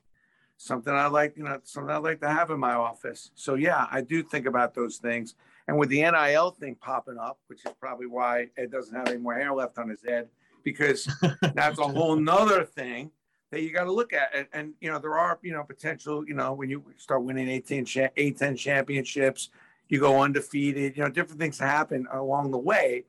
something 0.57 0.93
I 0.93 1.07
like, 1.07 1.35
you 1.35 1.43
know, 1.43 1.59
something 1.63 1.93
I 1.93 1.97
like 1.97 2.21
to 2.21 2.29
have 2.29 2.51
in 2.51 2.59
my 2.59 2.73
office. 2.73 3.31
So 3.35 3.55
yeah, 3.55 3.87
I 3.91 4.01
do 4.01 4.21
think 4.21 4.45
about 4.45 4.75
those 4.75 4.97
things. 4.97 5.35
And 5.67 5.77
with 5.77 5.89
the 5.89 6.01
NIL 6.01 6.51
thing 6.51 6.75
popping 6.75 7.17
up, 7.17 7.39
which 7.47 7.65
is 7.65 7.71
probably 7.79 8.07
why 8.07 8.49
Ed 8.57 8.71
doesn't 8.71 8.95
have 8.95 9.07
any 9.07 9.17
more 9.17 9.33
hair 9.33 9.53
left 9.53 9.77
on 9.77 9.89
his 9.89 10.03
head, 10.03 10.27
because 10.63 11.07
that's 11.53 11.79
a 11.79 11.87
whole 11.87 12.15
nother 12.15 12.63
thing 12.63 13.11
that 13.51 13.61
you 13.61 13.71
got 13.71 13.83
to 13.83 13.91
look 13.91 14.13
at. 14.13 14.35
And, 14.35 14.47
and, 14.51 14.73
you 14.81 14.91
know, 14.91 14.99
there 14.99 15.15
are, 15.15 15.39
you 15.43 15.53
know, 15.53 15.63
potential, 15.63 16.27
you 16.27 16.33
know, 16.33 16.53
when 16.53 16.69
you 16.69 16.83
start 16.97 17.23
winning 17.23 17.47
18, 17.47 17.85
cha- 17.85 18.07
10 18.17 18.57
championships, 18.57 19.49
you 19.89 19.99
go 19.99 20.21
undefeated, 20.21 20.97
you 20.97 21.03
know, 21.03 21.09
different 21.09 21.39
things 21.39 21.59
happen 21.59 22.07
along 22.11 22.51
the 22.51 22.57
way. 22.57 23.05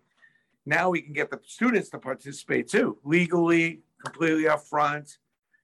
Now 0.66 0.90
we 0.90 1.00
can 1.00 1.12
get 1.12 1.30
the 1.30 1.40
students 1.46 1.88
to 1.90 1.99
participate 1.99 2.68
too, 2.68 2.99
legally, 3.04 3.80
completely 4.04 4.44
upfront, 4.44 5.16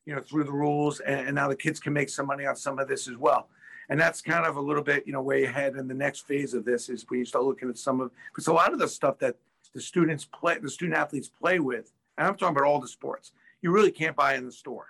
you 0.07 0.15
know, 0.15 0.21
through 0.23 0.45
the 0.45 0.53
rules. 0.53 1.01
And, 1.01 1.27
and 1.27 1.35
now 1.35 1.49
the 1.49 1.57
kids 1.57 1.79
can 1.79 1.93
make 1.93 2.09
some 2.09 2.27
money 2.27 2.47
on 2.47 2.57
some 2.57 2.79
of 2.79 2.89
this 2.89 3.07
as 3.09 3.17
well. 3.17 3.49
And 3.91 4.01
that's 4.01 4.23
kind 4.23 4.47
of 4.47 4.57
a 4.57 4.61
little 4.61 4.83
bit, 4.83 5.07
you 5.07 5.13
know, 5.13 5.21
way 5.21 5.45
ahead. 5.45 5.75
And 5.75 5.91
the 5.91 5.95
next 5.95 6.21
phase 6.27 6.55
of 6.55 6.65
this 6.65 6.89
is 6.89 7.05
when 7.09 7.19
you 7.19 7.27
start 7.27 7.45
looking 7.45 7.69
at 7.69 7.77
some 7.77 8.01
of, 8.01 8.13
because 8.33 8.47
a 8.47 8.53
lot 8.53 8.73
of 8.73 8.79
the 8.79 8.89
stuff 8.89 9.19
that 9.19 9.37
the 9.75 9.81
students 9.81 10.25
play, 10.25 10.59
the 10.59 10.71
student 10.71 10.99
athletes 10.99 11.29
play 11.29 11.59
with, 11.59 11.93
and 12.19 12.27
I'm 12.27 12.35
talking 12.35 12.57
about 12.57 12.67
all 12.67 12.81
the 12.81 12.89
sports, 12.89 13.33
you 13.63 13.71
really 13.71 13.91
can't 13.91 14.17
buy 14.17 14.35
in 14.35 14.45
the 14.45 14.53
store. 14.53 14.89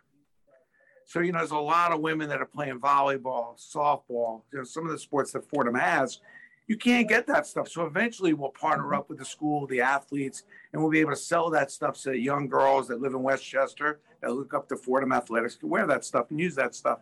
So, 1.11 1.21
you 1.21 1.33
know, 1.33 1.39
there's 1.39 1.51
a 1.51 1.59
lot 1.59 1.93
of 1.93 2.01
women 2.01 2.29
that 2.29 2.41
are 2.41 2.47
playing 2.47 2.79
volleyball, 2.79 3.59
softball, 3.59 4.43
you 4.53 4.59
know, 4.59 4.65
some 4.65 4.87
of 4.87 4.93
the 4.93 4.99
sports 4.99 5.33
that 5.33 5.45
Fordham 5.49 5.75
has. 5.75 6.21
You 6.69 6.77
can't 6.77 7.09
get 7.09 7.27
that 7.27 7.49
stuff. 7.49 7.69
So 7.69 7.85
eventually 7.85 8.33
we'll 8.33 8.51
partner 8.51 8.95
up 8.95 9.09
with 9.09 9.19
the 9.19 9.25
school, 9.25 9.67
the 9.67 9.81
athletes, 9.81 10.45
and 10.73 10.81
we'll 10.81 10.91
be 10.93 11.01
able 11.01 11.11
to 11.11 11.17
sell 11.17 11.51
that 11.51 11.73
stuff 11.73 12.01
that 12.05 12.21
young 12.21 12.47
girls 12.47 12.87
that 12.87 13.01
live 13.01 13.13
in 13.13 13.25
Westchester 13.25 13.99
that 14.23 14.33
look 14.33 14.55
up 14.55 14.69
to 14.69 14.77
Fordham 14.77 15.11
Athletics 15.11 15.57
can 15.57 15.69
wear 15.69 15.85
that 15.89 16.05
stuff 16.05 16.31
and 16.31 16.39
use 16.39 16.55
that 16.55 16.77
stuff. 16.77 17.01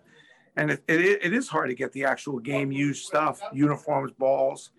And 0.57 0.71
it, 0.71 0.83
it, 0.89 1.21
it 1.23 1.33
is 1.35 1.49
hard 1.49 1.69
to 1.69 1.75
get 1.75 1.93
the 1.93 2.05
actual 2.05 2.39
game 2.39 2.73
used 2.73 3.05
stuff, 3.05 3.43
uniforms, 3.53 4.13
balls, 4.13 4.71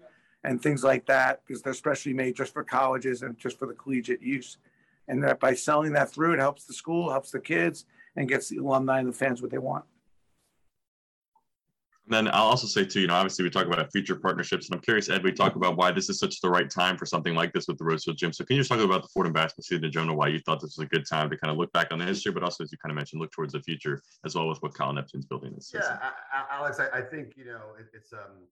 and 0.44 0.62
things 0.62 0.84
like 0.84 1.06
that, 1.08 1.42
because 1.46 1.62
they're 1.62 1.74
specially 1.74 2.14
made 2.14 2.36
just 2.36 2.54
for 2.54 2.64
colleges 2.64 3.22
and 3.24 3.38
just 3.38 3.60
for 3.60 3.66
the 3.66 3.74
collegiate 3.74 4.22
use. 4.22 4.58
And 5.08 5.24
that 5.24 5.40
by 5.40 5.54
selling 5.54 5.94
that 5.94 6.12
through, 6.12 6.34
it 6.34 6.40
helps 6.40 6.66
the 6.66 6.74
school, 6.74 7.10
helps 7.10 7.32
the 7.32 7.40
kids, 7.40 7.86
and 8.16 8.30
gets 8.30 8.50
the 8.50 8.58
alumni 8.58 9.00
and 9.00 9.10
the 9.10 9.14
fans 9.14 9.42
what 9.42 9.52
they 9.52 9.58
want. 9.58 9.86
And 12.06 12.28
then 12.28 12.34
I'll 12.34 12.46
also 12.46 12.66
say 12.66 12.86
too, 12.86 13.02
you 13.02 13.08
know, 13.08 13.14
obviously 13.14 13.44
we 13.44 13.52
talk 13.52 13.68
about 13.68 13.92
future 13.92 14.16
partnerships, 14.16 14.68
and 14.68 14.76
I'm 14.76 14.82
curious, 14.82 15.10
Ed, 15.10 15.24
we 15.24 15.32
talk 15.32 15.56
about 15.56 15.78
why 15.78 15.92
this 15.92 16.10
is 16.10 16.18
such 16.20 16.42
the 16.42 16.50
right 16.50 16.68
time 16.68 16.98
for 16.98 17.06
something 17.06 17.36
like 17.36 17.54
this 17.54 17.68
with 17.68 17.78
the 17.78 17.84
Rose 17.84 18.04
Hill 18.04 18.16
Gym. 18.16 18.34
So 18.34 18.44
can 18.44 18.56
you 18.56 18.62
just 18.62 18.72
talk 18.72 18.80
about 18.80 19.04
the 19.04 19.10
Fordham 19.10 19.32
basketball 19.32 19.64
season 19.64 19.86
in 19.86 19.92
general, 19.92 20.18
why 20.18 20.30
you 20.30 20.40
thought 20.40 20.60
this 20.60 20.76
was 20.76 20.86
a 20.86 20.90
good 20.90 21.06
time 21.08 21.30
to 21.30 21.38
kind 21.38 21.52
of 21.52 21.58
look 21.58 21.72
back 21.72 21.90
on 21.92 22.00
the 22.00 22.06
history, 22.06 22.32
but 22.32 22.42
also 22.42 22.64
as 22.64 22.72
you 22.72 22.80
kind 22.80 22.92
of 22.92 22.96
mentioned, 22.96 23.22
look 23.22 23.32
towards 23.32 23.54
the 23.54 23.62
future 23.62 24.02
as 24.26 24.34
well 24.34 24.48
with 24.48 24.58
what 24.64 24.74
Kyle 24.74 24.92
Neptune's 24.92 25.26
building 25.26 25.54
this 25.54 25.68
season. 25.68 25.86
Yeah, 26.02 26.10
Alex, 26.50 26.80
I, 26.80 26.98
I 26.98 27.02
think 27.02 27.34
you 27.36 27.46
know 27.46 27.76
it, 27.80 27.86
it's 27.94 28.12
um 28.12 28.48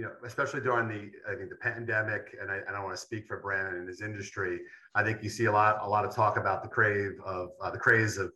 you 0.00 0.06
know, 0.06 0.12
especially 0.24 0.62
during 0.62 0.88
the 0.88 1.10
I 1.30 1.36
think 1.36 1.50
the 1.50 1.56
pandemic, 1.56 2.34
and 2.40 2.50
I, 2.50 2.60
I 2.66 2.72
don't 2.72 2.84
want 2.84 2.96
to 2.96 3.00
speak 3.00 3.26
for 3.26 3.38
Brandon 3.38 3.80
and 3.80 3.86
his 3.86 4.00
industry. 4.00 4.58
I 4.94 5.04
think 5.04 5.22
you 5.22 5.28
see 5.28 5.44
a 5.44 5.52
lot 5.52 5.78
a 5.82 5.86
lot 5.86 6.06
of 6.06 6.14
talk 6.14 6.38
about 6.38 6.62
the 6.62 6.70
crave 6.70 7.20
of 7.22 7.50
uh, 7.60 7.70
the 7.70 7.76
craze 7.76 8.16
of 8.16 8.32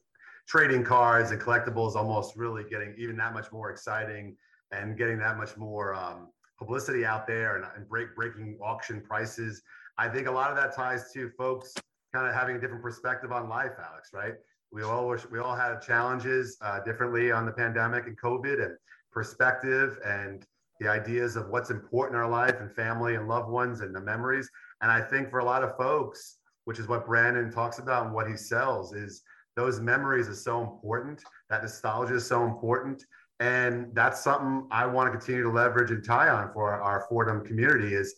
trading 0.47 0.85
cards 0.85 1.31
and 1.31 1.41
collectibles, 1.41 1.95
almost 1.95 2.37
really 2.37 2.65
getting 2.65 2.95
even 2.99 3.17
that 3.17 3.33
much 3.33 3.51
more 3.51 3.71
exciting 3.71 4.37
and 4.73 4.99
getting 4.99 5.19
that 5.21 5.39
much 5.39 5.57
more 5.57 5.95
um, 5.95 6.29
publicity 6.59 7.07
out 7.07 7.27
there 7.27 7.57
and, 7.57 7.65
and 7.75 7.89
break 7.89 8.15
breaking 8.15 8.59
auction 8.63 9.01
prices. 9.01 9.63
I 9.97 10.11
think 10.11 10.29
a 10.29 10.33
lot 10.33 10.51
of 10.51 10.57
that 10.59 10.77
ties 10.77 11.13
to 11.15 11.31
folks 11.31 11.73
kind 12.13 12.29
of 12.29 12.35
having 12.35 12.57
a 12.57 12.61
different 12.61 12.83
perspective 12.83 13.33
on 13.33 13.49
life, 13.49 13.73
Alex. 13.91 14.11
Right? 14.13 14.35
We 14.71 14.83
all 14.83 15.09
wish, 15.09 15.23
we 15.31 15.39
all 15.39 15.57
had 15.57 15.81
challenges 15.81 16.59
uh, 16.61 16.81
differently 16.81 17.33
on 17.33 17.47
the 17.47 17.53
pandemic 17.53 18.07
and 18.07 18.21
COVID 18.21 18.63
and 18.63 18.77
perspective 19.11 19.99
and 20.05 20.45
the 20.81 20.89
ideas 20.89 21.37
of 21.37 21.49
what's 21.49 21.71
important 21.71 22.17
in 22.17 22.23
our 22.23 22.31
life 22.31 22.57
and 22.61 22.71
family 22.73 23.15
and 23.15 23.29
loved 23.29 23.49
ones 23.49 23.81
and 23.81 23.95
the 23.95 24.01
memories. 24.01 24.49
And 24.83 24.91
I 24.91 25.01
think 25.01 25.31
for 25.31 25.39
a 25.39 25.45
lot 25.45 25.63
of 25.63 25.77
folks, 25.77 26.39
which 26.65 26.79
is 26.79 26.89
what 26.89 27.07
Brandon 27.07 27.51
talks 27.51 27.79
about 27.79 28.07
and 28.07 28.15
what 28.15 28.29
he 28.29 28.37
sells, 28.37 28.95
is 28.95 29.23
those 29.57 29.81
memories 29.81 30.29
are 30.29 30.35
so 30.35 30.63
important. 30.63 31.23
That 31.49 31.63
nostalgia 31.63 32.15
is 32.15 32.27
so 32.27 32.45
important. 32.45 33.05
And 33.41 33.95
that's 33.95 34.23
something 34.23 34.67
I 34.71 34.87
want 34.87 35.13
to 35.13 35.19
continue 35.19 35.43
to 35.43 35.51
leverage 35.51 35.91
and 35.91 36.05
tie 36.05 36.29
on 36.29 36.53
for 36.53 36.73
our, 36.73 37.07
Fordham 37.09 37.45
community 37.45 37.95
is 37.95 38.15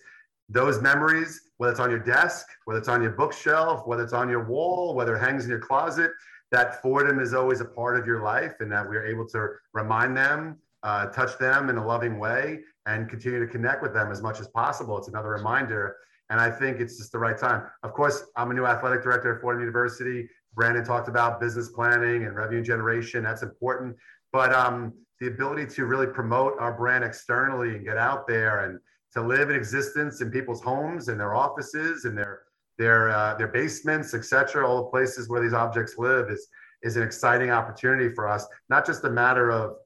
those 0.48 0.80
memories, 0.80 1.40
whether 1.56 1.72
it's 1.72 1.80
on 1.80 1.90
your 1.90 1.98
desk, 1.98 2.46
whether 2.64 2.78
it's 2.78 2.88
on 2.88 3.02
your 3.02 3.12
bookshelf, 3.12 3.86
whether 3.86 4.04
it's 4.04 4.12
on 4.12 4.28
your 4.28 4.44
wall, 4.44 4.94
whether 4.94 5.16
it 5.16 5.20
hangs 5.20 5.44
in 5.44 5.50
your 5.50 5.58
closet, 5.58 6.10
that 6.52 6.80
Fordham 6.82 7.18
is 7.18 7.34
always 7.34 7.60
a 7.60 7.64
part 7.64 7.98
of 7.98 8.06
your 8.06 8.22
life 8.22 8.54
and 8.60 8.70
that 8.70 8.88
we're 8.88 9.06
able 9.06 9.26
to 9.28 9.48
remind 9.72 10.16
them 10.16 10.58
uh, 10.86 11.06
touch 11.06 11.36
them 11.38 11.68
in 11.68 11.76
a 11.76 11.84
loving 11.84 12.16
way 12.16 12.60
and 12.86 13.08
continue 13.10 13.40
to 13.40 13.46
connect 13.48 13.82
with 13.82 13.92
them 13.92 14.12
as 14.12 14.22
much 14.22 14.38
as 14.38 14.46
possible. 14.46 14.96
It's 14.96 15.08
another 15.08 15.30
reminder. 15.30 15.96
And 16.30 16.40
I 16.40 16.48
think 16.48 16.78
it's 16.80 16.96
just 16.96 17.10
the 17.10 17.18
right 17.18 17.36
time. 17.36 17.64
Of 17.82 17.92
course, 17.92 18.24
I'm 18.36 18.52
a 18.52 18.54
new 18.54 18.66
athletic 18.66 19.02
director 19.02 19.34
at 19.34 19.40
Fordham 19.40 19.62
University. 19.62 20.28
Brandon 20.54 20.84
talked 20.84 21.08
about 21.08 21.40
business 21.40 21.70
planning 21.70 22.24
and 22.24 22.36
revenue 22.36 22.62
generation. 22.62 23.24
That's 23.24 23.42
important. 23.42 23.96
But 24.32 24.54
um, 24.54 24.94
the 25.20 25.26
ability 25.26 25.66
to 25.74 25.86
really 25.86 26.06
promote 26.06 26.54
our 26.60 26.72
brand 26.72 27.02
externally 27.02 27.74
and 27.74 27.84
get 27.84 27.96
out 27.96 28.28
there 28.28 28.60
and 28.60 28.78
to 29.14 29.22
live 29.22 29.50
in 29.50 29.56
existence 29.56 30.20
in 30.20 30.30
people's 30.30 30.62
homes 30.62 31.08
and 31.08 31.18
their 31.18 31.34
offices 31.34 32.04
and 32.04 32.16
their 32.16 32.42
their 32.78 33.10
uh, 33.10 33.34
their 33.34 33.48
basements, 33.48 34.14
etc., 34.14 34.68
all 34.68 34.84
the 34.84 34.90
places 34.90 35.28
where 35.28 35.40
these 35.40 35.54
objects 35.54 35.94
live 35.98 36.30
is 36.30 36.46
is 36.82 36.96
an 36.96 37.02
exciting 37.02 37.50
opportunity 37.50 38.14
for 38.14 38.28
us. 38.28 38.46
Not 38.68 38.86
just 38.86 39.02
a 39.04 39.10
matter 39.10 39.50
of 39.50 39.76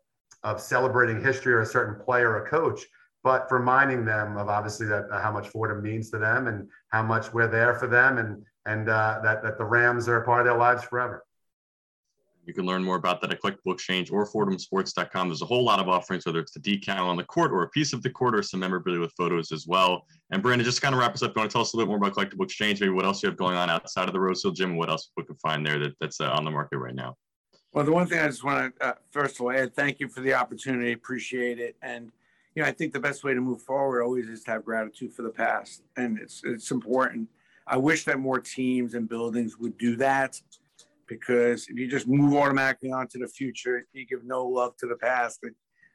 of 0.43 0.61
celebrating 0.61 1.23
history 1.23 1.53
or 1.53 1.61
a 1.61 1.67
certain 1.67 2.03
player 2.05 2.31
or 2.31 2.45
a 2.45 2.49
coach, 2.49 2.85
but 3.23 3.51
reminding 3.51 4.05
them 4.05 4.37
of 4.37 4.49
obviously 4.49 4.87
that 4.87 5.09
uh, 5.11 5.21
how 5.21 5.33
much 5.33 5.49
Fordham 5.49 5.83
means 5.83 6.11
to 6.11 6.19
them 6.19 6.47
and 6.47 6.69
how 6.89 7.03
much 7.03 7.33
we're 7.33 7.49
there 7.49 7.75
for 7.75 7.87
them 7.87 8.19
and 8.19 8.45
and 8.67 8.89
uh, 8.89 9.21
that 9.23 9.43
that 9.43 9.59
the 9.59 9.65
Rams 9.65 10.09
are 10.09 10.23
a 10.23 10.25
part 10.25 10.41
of 10.41 10.47
their 10.47 10.59
lives 10.59 10.85
forever. 10.85 11.25
You 12.47 12.55
can 12.55 12.65
learn 12.65 12.83
more 12.83 12.97
about 12.97 13.21
that 13.21 13.31
at 13.31 13.41
Collectible 13.41 13.75
Exchange 13.75 14.11
or 14.11 14.27
FordhamSports.com. 14.27 15.29
There's 15.29 15.43
a 15.43 15.47
whole 15.47 15.63
lot 15.63 15.79
of 15.79 15.89
offerings, 15.89 16.25
whether 16.27 16.41
it's 16.41 16.53
the 16.53 16.61
decal 16.61 17.07
on 17.07 17.17
the 17.17 17.25
court 17.25 17.53
or 17.53 17.63
a 17.63 17.69
piece 17.69 17.93
of 17.93 18.03
the 18.03 18.11
court 18.11 18.35
or 18.35 18.43
some 18.43 18.61
memorabilia 18.61 18.99
with 18.99 19.13
photos 19.13 19.53
as 19.53 19.67
well. 19.67 20.07
And 20.33 20.43
Brandon, 20.43 20.65
just 20.65 20.83
kind 20.83 20.95
of 20.95 21.01
wrap 21.01 21.15
us 21.15 21.23
up. 21.23 21.33
You 21.37 21.41
want 21.41 21.51
to 21.51 21.53
tell 21.53 21.63
us 21.63 21.75
a 21.75 21.77
little 21.77 21.93
bit 21.93 22.01
more 22.01 22.09
about 22.09 22.17
Collectible 22.17 22.45
Exchange? 22.45 22.81
Maybe 22.81 22.93
what 22.93 23.05
else 23.05 23.23
you 23.23 23.29
have 23.29 23.37
going 23.37 23.57
on 23.57 23.71
outside 23.71 24.09
of 24.09 24.15
the 24.15 24.21
Rose 24.21 24.43
Hill 24.43 24.53
Gym 24.53 24.71
and 24.71 24.79
what 24.79 24.91
else 24.91 25.11
people 25.15 25.27
can 25.27 25.37
find 25.37 25.65
there 25.65 25.79
that, 25.79 25.93
that's 26.01 26.21
uh, 26.21 26.31
on 26.31 26.45
the 26.45 26.51
market 26.51 26.79
right 26.79 26.95
now? 26.95 27.15
Well, 27.73 27.85
the 27.85 27.93
one 27.93 28.09
thing 28.09 28.19
I 28.19 28.27
just 28.27 28.43
want 28.43 28.77
to, 28.77 28.85
uh, 28.85 28.95
first 29.13 29.37
of 29.37 29.43
all, 29.43 29.53
Ed, 29.53 29.75
thank 29.75 30.01
you 30.01 30.09
for 30.09 30.21
the 30.21 30.35
opportunity. 30.35 30.93
Appreciate 30.93 31.61
it. 31.61 31.77
And, 31.83 32.11
you 32.55 32.63
know, 32.63 32.69
I 32.69 32.73
think 32.73 32.93
the 32.93 32.99
best 32.99 33.23
way 33.23 33.33
to 33.33 33.41
move 33.41 33.63
forward 33.63 34.03
always 34.03 34.29
is 34.29 34.43
to 34.45 34.51
have 34.51 34.65
gratitude 34.65 35.13
for 35.13 35.23
the 35.23 35.31
past. 35.31 35.83
And 35.97 36.19
it's, 36.19 36.43
it's 36.45 36.73
important. 36.73 37.29
I 37.69 37.77
wish 37.77 38.05
that 38.07 38.19
more 38.19 38.41
teams 38.41 38.95
and 38.95 39.09
buildings 39.09 39.57
would 39.59 39.79
do 39.79 39.95
that 39.97 40.41
because 41.07 41.69
if 41.69 41.79
you 41.79 41.89
just 41.89 42.09
move 42.09 42.35
automatically 42.35 42.91
onto 42.91 43.21
the 43.21 43.29
future, 43.29 43.87
you 43.93 44.05
give 44.05 44.25
no 44.25 44.45
love 44.45 44.77
to 44.79 44.89
the 44.89 44.97
past. 44.97 45.45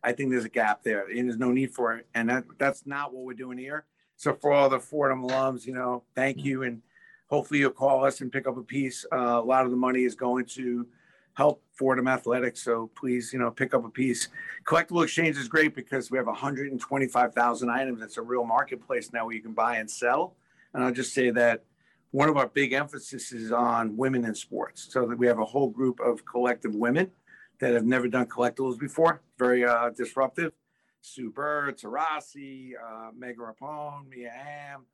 I 0.02 0.14
think 0.14 0.32
there's 0.32 0.46
a 0.46 0.50
gap 0.50 0.82
there 0.82 1.08
and 1.10 1.28
there's 1.28 1.40
no 1.40 1.52
need 1.52 1.74
for 1.74 1.98
it. 1.98 2.08
And 2.16 2.30
that, 2.30 2.46
that's 2.58 2.86
not 2.86 3.14
what 3.14 3.26
we're 3.26 3.34
doing 3.34 3.58
here. 3.58 3.84
So 4.16 4.34
for 4.34 4.54
all 4.54 4.70
the 4.70 4.80
Fordham 4.80 5.24
alums, 5.24 5.66
you 5.66 5.74
know, 5.74 6.04
thank 6.16 6.46
you. 6.46 6.64
And 6.64 6.82
hopefully 7.30 7.60
you'll 7.60 7.72
call 7.72 8.06
us 8.06 8.22
and 8.22 8.32
pick 8.32 8.48
up 8.48 8.56
a 8.56 8.64
piece. 8.64 9.06
Uh, 9.12 9.42
a 9.42 9.42
lot 9.42 9.66
of 9.66 9.72
the 9.72 9.78
money 9.78 10.04
is 10.04 10.16
going 10.16 10.46
to 10.46 10.88
help 11.36 11.62
Fordham 11.74 12.08
Athletics. 12.08 12.64
So 12.64 12.90
please, 12.96 13.32
you 13.32 13.40
know, 13.40 13.52
pick 13.52 13.74
up 13.74 13.86
a 13.86 13.90
piece. 13.90 14.30
Collectible 14.66 15.04
Exchange 15.04 15.38
is 15.38 15.48
great 15.48 15.76
because 15.76 16.10
we 16.10 16.18
have 16.18 16.28
125,000 16.28 17.70
items. 17.70 18.02
It's 18.02 18.18
a 18.18 18.22
real 18.22 18.46
marketplace 18.46 19.14
now 19.14 19.26
where 19.26 19.36
you 19.36 19.42
can 19.42 19.54
buy 19.54 19.78
and 19.78 19.90
sell. 19.90 20.36
And 20.74 20.84
I'll 20.84 20.94
just 20.94 21.14
say 21.14 21.30
that 21.32 21.64
one 22.12 22.30
of 22.30 22.38
our 22.38 22.48
big 22.48 22.74
emphasis 22.74 23.32
is 23.34 23.52
on 23.52 23.96
women 23.98 24.26
in 24.26 24.34
sports. 24.34 24.88
So 24.90 25.06
that 25.08 25.18
we 25.18 25.28
have 25.28 25.40
a 25.40 25.46
whole 25.46 25.70
group 25.70 26.00
of 26.00 26.26
collective 26.26 26.74
women 26.74 27.12
that 27.60 27.74
have 27.74 27.86
never 27.86 28.08
done 28.08 28.26
collectibles 28.28 28.80
before. 28.80 29.22
Very 29.38 29.66
uh, 29.66 29.90
disruptive. 29.90 30.54
Sue 31.02 31.30
Bird, 31.30 31.78
Taurasi, 31.78 32.72
uh, 32.74 33.12
Megan 33.16 33.44
Rapinoe, 33.44 34.08
Mia 34.10 34.32
Hamm, 34.32 34.86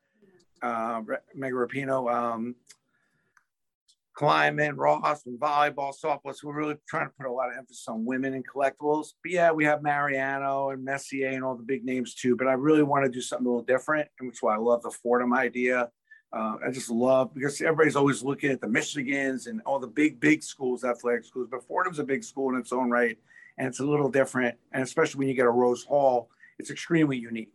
uh, 0.62 1.01
Megan 1.33 1.57
Rapinoe, 1.57 2.13
um, 2.13 2.55
climbing, 4.13 4.75
Ross, 4.75 5.25
and 5.25 5.39
volleyball, 5.39 5.94
softball. 5.94 6.36
So 6.36 6.48
we're 6.48 6.58
really 6.58 6.75
trying 6.88 7.08
to 7.08 7.13
put 7.18 7.27
a 7.27 7.32
lot 7.32 7.50
of 7.50 7.58
emphasis 7.58 7.88
on 7.88 8.06
women 8.06 8.34
and 8.34 8.46
collectibles. 8.48 9.13
But 9.24 9.32
yeah, 9.32 9.51
we 9.51 9.65
have 9.65 9.82
Mariano 9.82 10.70
and 10.70 10.84
Messier 10.84 11.30
and 11.30 11.44
all 11.44 11.56
the 11.56 11.63
big 11.63 11.86
names 11.86 12.13
too. 12.13 12.36
But 12.36 12.48
I 12.48 12.53
really 12.53 12.84
want 12.84 13.06
to 13.06 13.12
do 13.12 13.22
something 13.22 13.46
a 13.46 13.50
little 13.50 13.65
different, 13.65 14.08
and 14.20 14.27
which 14.27 14.41
why 14.41 14.56
I 14.56 14.58
love 14.58 14.82
the 14.84 14.91
Fordham 14.91 15.34
idea. 15.34 15.89
Uh, 16.34 16.56
I 16.65 16.72
just 16.72 16.89
love 16.89 17.34
because 17.34 17.62
everybody's 17.62 17.98
always 17.98 18.24
looking 18.24 18.51
at 18.51 18.62
the 18.62 18.68
Michigans 18.68 19.48
and 19.48 19.62
all 19.65 19.80
the 19.80 19.88
big, 19.88 20.20
big 20.20 20.44
schools, 20.44 20.84
athletic 20.84 21.25
schools. 21.25 21.48
But 21.51 21.68
Fordham's 21.68 22.00
a 22.00 22.03
big 22.03 22.24
school 22.24 22.53
in 22.53 22.60
its 22.60 22.72
own 22.72 22.89
right, 22.89 23.18
and 23.58 23.68
it's 23.68 23.80
a 23.80 23.86
little 23.86 24.10
different. 24.10 24.58
And 24.72 24.84
especially 24.84 25.20
when 25.20 25.27
you 25.27 25.34
get 25.34 25.46
a 25.46 25.51
Rose 25.51 25.84
Hall, 25.84 26.30
it's 26.58 26.72
extremely 26.72 27.18
unique. 27.18 27.51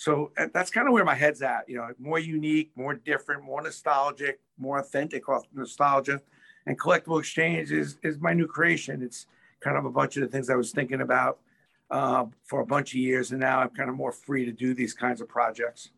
So 0.00 0.32
uh, 0.38 0.46
that's 0.54 0.70
kind 0.70 0.88
of 0.88 0.94
where 0.94 1.04
my 1.04 1.14
head's 1.14 1.42
at. 1.42 1.68
You 1.68 1.76
know, 1.76 1.88
more 1.98 2.18
unique, 2.18 2.70
more 2.74 2.94
different, 2.94 3.44
more 3.44 3.60
nostalgic, 3.60 4.40
more 4.56 4.78
authentic 4.78 5.24
nostalgia. 5.52 6.22
And 6.64 6.80
collectible 6.80 7.20
exchange 7.20 7.70
is 7.70 7.98
is 8.02 8.18
my 8.18 8.32
new 8.32 8.46
creation. 8.46 9.02
It's 9.02 9.26
kind 9.60 9.76
of 9.76 9.84
a 9.84 9.90
bunch 9.90 10.16
of 10.16 10.22
the 10.22 10.28
things 10.28 10.48
I 10.48 10.54
was 10.54 10.70
thinking 10.72 11.02
about 11.02 11.40
uh, 11.90 12.24
for 12.44 12.60
a 12.60 12.66
bunch 12.66 12.94
of 12.94 12.96
years, 12.98 13.32
and 13.32 13.40
now 13.40 13.60
I'm 13.60 13.68
kind 13.68 13.90
of 13.90 13.94
more 13.94 14.10
free 14.10 14.46
to 14.46 14.52
do 14.52 14.72
these 14.72 14.94
kinds 14.94 15.20
of 15.20 15.28
projects. 15.28 15.90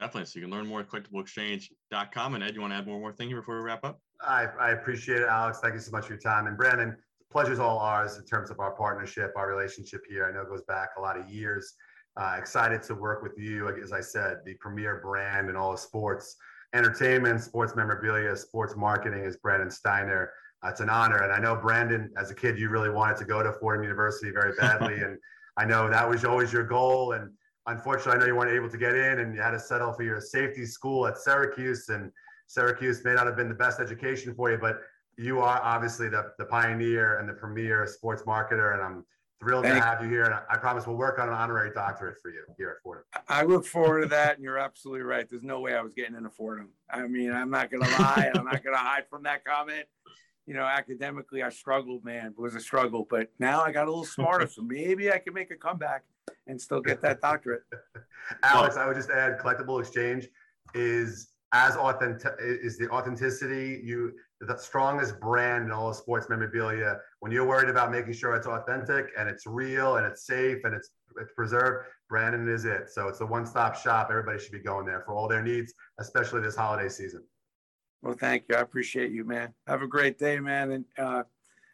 Definitely. 0.00 0.26
So 0.26 0.40
you 0.40 0.46
can 0.46 0.50
learn 0.50 0.66
more 0.66 0.80
at 0.80 0.88
collectibleexchange.com. 0.88 2.34
And 2.34 2.42
Ed, 2.42 2.56
you 2.56 2.60
want 2.62 2.72
to 2.72 2.78
add 2.78 2.86
one 2.86 2.98
more 2.98 3.12
thing 3.12 3.28
here 3.28 3.36
before 3.36 3.58
we 3.58 3.62
wrap 3.62 3.84
up? 3.84 4.00
I, 4.20 4.46
I 4.58 4.70
appreciate 4.72 5.20
it, 5.20 5.28
Alex. 5.28 5.60
Thank 5.60 5.74
you 5.74 5.80
so 5.80 5.92
much 5.92 6.06
for 6.06 6.14
your 6.14 6.20
time. 6.20 6.48
And 6.48 6.56
Brandon, 6.56 6.96
pleasure's 7.30 7.60
all 7.60 7.78
ours 7.78 8.16
in 8.16 8.24
terms 8.24 8.50
of 8.50 8.58
our 8.58 8.72
partnership, 8.72 9.32
our 9.36 9.48
relationship 9.48 10.02
here. 10.08 10.26
I 10.28 10.32
know 10.32 10.42
it 10.42 10.48
goes 10.48 10.62
back 10.62 10.90
a 10.98 11.00
lot 11.00 11.16
of 11.16 11.28
years. 11.30 11.74
Uh, 12.18 12.34
excited 12.36 12.82
to 12.82 12.96
work 12.96 13.22
with 13.22 13.38
you. 13.38 13.68
As 13.80 13.92
I 13.92 14.00
said, 14.00 14.38
the 14.44 14.54
premier 14.54 15.00
brand 15.00 15.48
in 15.48 15.54
all 15.54 15.72
of 15.72 15.78
sports, 15.78 16.34
entertainment, 16.74 17.40
sports 17.40 17.76
memorabilia, 17.76 18.34
sports 18.36 18.74
marketing 18.76 19.24
is 19.24 19.36
Brandon 19.36 19.70
Steiner. 19.70 20.32
Uh, 20.64 20.70
it's 20.70 20.80
an 20.80 20.90
honor. 20.90 21.22
And 21.22 21.32
I 21.32 21.38
know, 21.38 21.54
Brandon, 21.54 22.10
as 22.16 22.32
a 22.32 22.34
kid, 22.34 22.58
you 22.58 22.70
really 22.70 22.90
wanted 22.90 23.18
to 23.18 23.24
go 23.24 23.44
to 23.44 23.52
Fordham 23.52 23.84
University 23.84 24.32
very 24.32 24.52
badly. 24.58 24.94
and 25.04 25.16
I 25.56 25.64
know 25.64 25.88
that 25.88 26.08
was 26.08 26.24
always 26.24 26.52
your 26.52 26.64
goal. 26.64 27.12
And 27.12 27.30
unfortunately, 27.66 28.14
I 28.14 28.18
know 28.18 28.26
you 28.26 28.34
weren't 28.34 28.52
able 28.52 28.68
to 28.68 28.78
get 28.78 28.96
in 28.96 29.20
and 29.20 29.32
you 29.32 29.40
had 29.40 29.52
to 29.52 29.60
settle 29.60 29.92
for 29.92 30.02
your 30.02 30.20
safety 30.20 30.66
school 30.66 31.06
at 31.06 31.18
Syracuse. 31.18 31.88
And 31.88 32.10
Syracuse 32.48 33.04
may 33.04 33.14
not 33.14 33.26
have 33.26 33.36
been 33.36 33.48
the 33.48 33.54
best 33.54 33.78
education 33.78 34.34
for 34.34 34.50
you, 34.50 34.58
but 34.58 34.80
you 35.16 35.38
are 35.38 35.60
obviously 35.62 36.08
the, 36.08 36.32
the 36.36 36.46
pioneer 36.46 37.18
and 37.20 37.28
the 37.28 37.34
premier 37.34 37.86
sports 37.86 38.24
marketer. 38.24 38.74
And 38.74 38.82
I'm 38.82 39.04
thrilled 39.40 39.64
Thank 39.64 39.76
to 39.76 39.88
have 39.88 40.02
you 40.02 40.08
here. 40.08 40.24
And 40.24 40.34
I 40.34 40.56
promise 40.56 40.86
we'll 40.86 40.96
work 40.96 41.18
on 41.18 41.28
an 41.28 41.34
honorary 41.34 41.70
doctorate 41.72 42.16
for 42.22 42.30
you 42.30 42.44
here 42.56 42.70
at 42.70 42.82
Fordham. 42.82 43.04
I 43.28 43.44
look 43.44 43.64
forward 43.64 44.02
to 44.02 44.08
that. 44.08 44.36
And 44.36 44.44
you're 44.44 44.58
absolutely 44.58 45.02
right. 45.02 45.28
There's 45.28 45.42
no 45.42 45.60
way 45.60 45.74
I 45.74 45.80
was 45.80 45.94
getting 45.94 46.14
into 46.14 46.30
Fordham. 46.30 46.70
I 46.90 47.06
mean, 47.06 47.32
I'm 47.32 47.50
not 47.50 47.70
going 47.70 47.82
to 47.82 47.90
lie. 48.02 48.30
I'm 48.34 48.44
not 48.44 48.62
going 48.64 48.74
to 48.74 48.82
hide 48.82 49.04
from 49.08 49.22
that 49.24 49.44
comment. 49.44 49.84
You 50.46 50.54
know, 50.54 50.64
academically, 50.64 51.42
I 51.42 51.50
struggled, 51.50 52.04
man. 52.04 52.34
It 52.36 52.40
was 52.40 52.54
a 52.54 52.60
struggle. 52.60 53.06
But 53.08 53.28
now 53.38 53.60
I 53.60 53.70
got 53.70 53.86
a 53.86 53.90
little 53.90 54.04
smarter. 54.04 54.46
so 54.46 54.62
maybe 54.62 55.12
I 55.12 55.18
can 55.18 55.34
make 55.34 55.50
a 55.50 55.56
comeback 55.56 56.04
and 56.46 56.60
still 56.60 56.80
get 56.80 57.02
that 57.02 57.20
doctorate. 57.20 57.62
Alex, 58.42 58.76
I 58.76 58.86
would 58.86 58.96
just 58.96 59.10
add 59.10 59.38
collectible 59.38 59.80
exchange 59.80 60.28
is 60.74 61.28
as 61.52 61.76
authentic 61.76 62.32
is 62.40 62.76
the 62.76 62.88
authenticity 62.90 63.80
you 63.82 64.12
the 64.40 64.56
strongest 64.56 65.18
brand 65.20 65.64
in 65.64 65.72
all 65.72 65.88
of 65.88 65.96
sports 65.96 66.28
memorabilia. 66.28 66.98
When 67.20 67.32
you're 67.32 67.46
worried 67.46 67.68
about 67.68 67.90
making 67.90 68.12
sure 68.12 68.36
it's 68.36 68.46
authentic 68.46 69.06
and 69.18 69.28
it's 69.28 69.46
real 69.46 69.96
and 69.96 70.06
it's 70.06 70.26
safe 70.26 70.58
and 70.64 70.74
it's 70.74 70.90
it's 71.20 71.32
preserved, 71.32 71.86
Brandon 72.08 72.48
is 72.48 72.64
it. 72.64 72.90
So 72.90 73.08
it's 73.08 73.20
a 73.20 73.26
one-stop 73.26 73.74
shop. 73.76 74.08
Everybody 74.10 74.38
should 74.38 74.52
be 74.52 74.60
going 74.60 74.86
there 74.86 75.02
for 75.04 75.14
all 75.14 75.26
their 75.26 75.42
needs, 75.42 75.74
especially 75.98 76.40
this 76.40 76.54
holiday 76.54 76.88
season. 76.88 77.24
Well, 78.02 78.14
thank 78.14 78.44
you. 78.48 78.54
I 78.54 78.60
appreciate 78.60 79.10
you, 79.10 79.24
man. 79.24 79.52
Have 79.66 79.82
a 79.82 79.88
great 79.88 80.18
day, 80.18 80.38
man. 80.38 80.70
And 80.70 80.84
uh, 80.96 81.24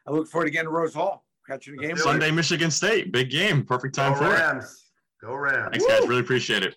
I 0.06 0.10
look 0.10 0.26
forward 0.28 0.46
to 0.46 0.50
getting 0.50 0.68
to 0.68 0.72
Rose 0.72 0.94
Hall, 0.94 1.26
Catch 1.46 1.66
catching 1.66 1.76
the 1.76 1.86
game. 1.88 1.96
Sunday, 1.98 2.30
Michigan 2.30 2.70
State, 2.70 3.12
big 3.12 3.28
game, 3.28 3.64
perfect 3.64 3.94
time 3.94 4.14
for 4.14 4.24
it. 4.24 4.28
Go 4.28 4.36
for 4.36 4.42
Rams. 4.42 4.64
it. 4.64 5.26
Go 5.26 5.34
Rams. 5.34 5.68
Thanks, 5.72 5.86
guys. 5.86 6.08
Really 6.08 6.20
appreciate 6.20 6.62
it. 6.62 6.76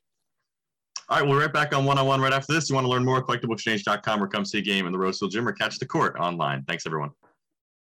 All 1.09 1.17
right, 1.17 1.25
we'll 1.25 1.37
be 1.37 1.41
right 1.41 1.53
back 1.53 1.73
on 1.73 1.85
one 1.85 1.97
on 1.97 2.05
one 2.05 2.19
right 2.19 2.33
after 2.33 2.51
this. 2.51 2.69
You 2.69 2.75
want 2.75 2.83
to 2.83 2.89
learn 2.89 3.05
more? 3.05 3.23
CollectibleExchange.com 3.23 4.21
or 4.21 4.27
come 4.27 4.43
see 4.43 4.57
a 4.57 4.61
game 4.61 4.85
in 4.87 4.91
the 4.91 4.97
Rose 4.97 5.19
Hill 5.19 5.29
Gym 5.29 5.47
or 5.47 5.53
catch 5.53 5.79
the 5.79 5.85
court 5.85 6.17
online. 6.19 6.63
Thanks, 6.63 6.85
everyone. 6.85 7.11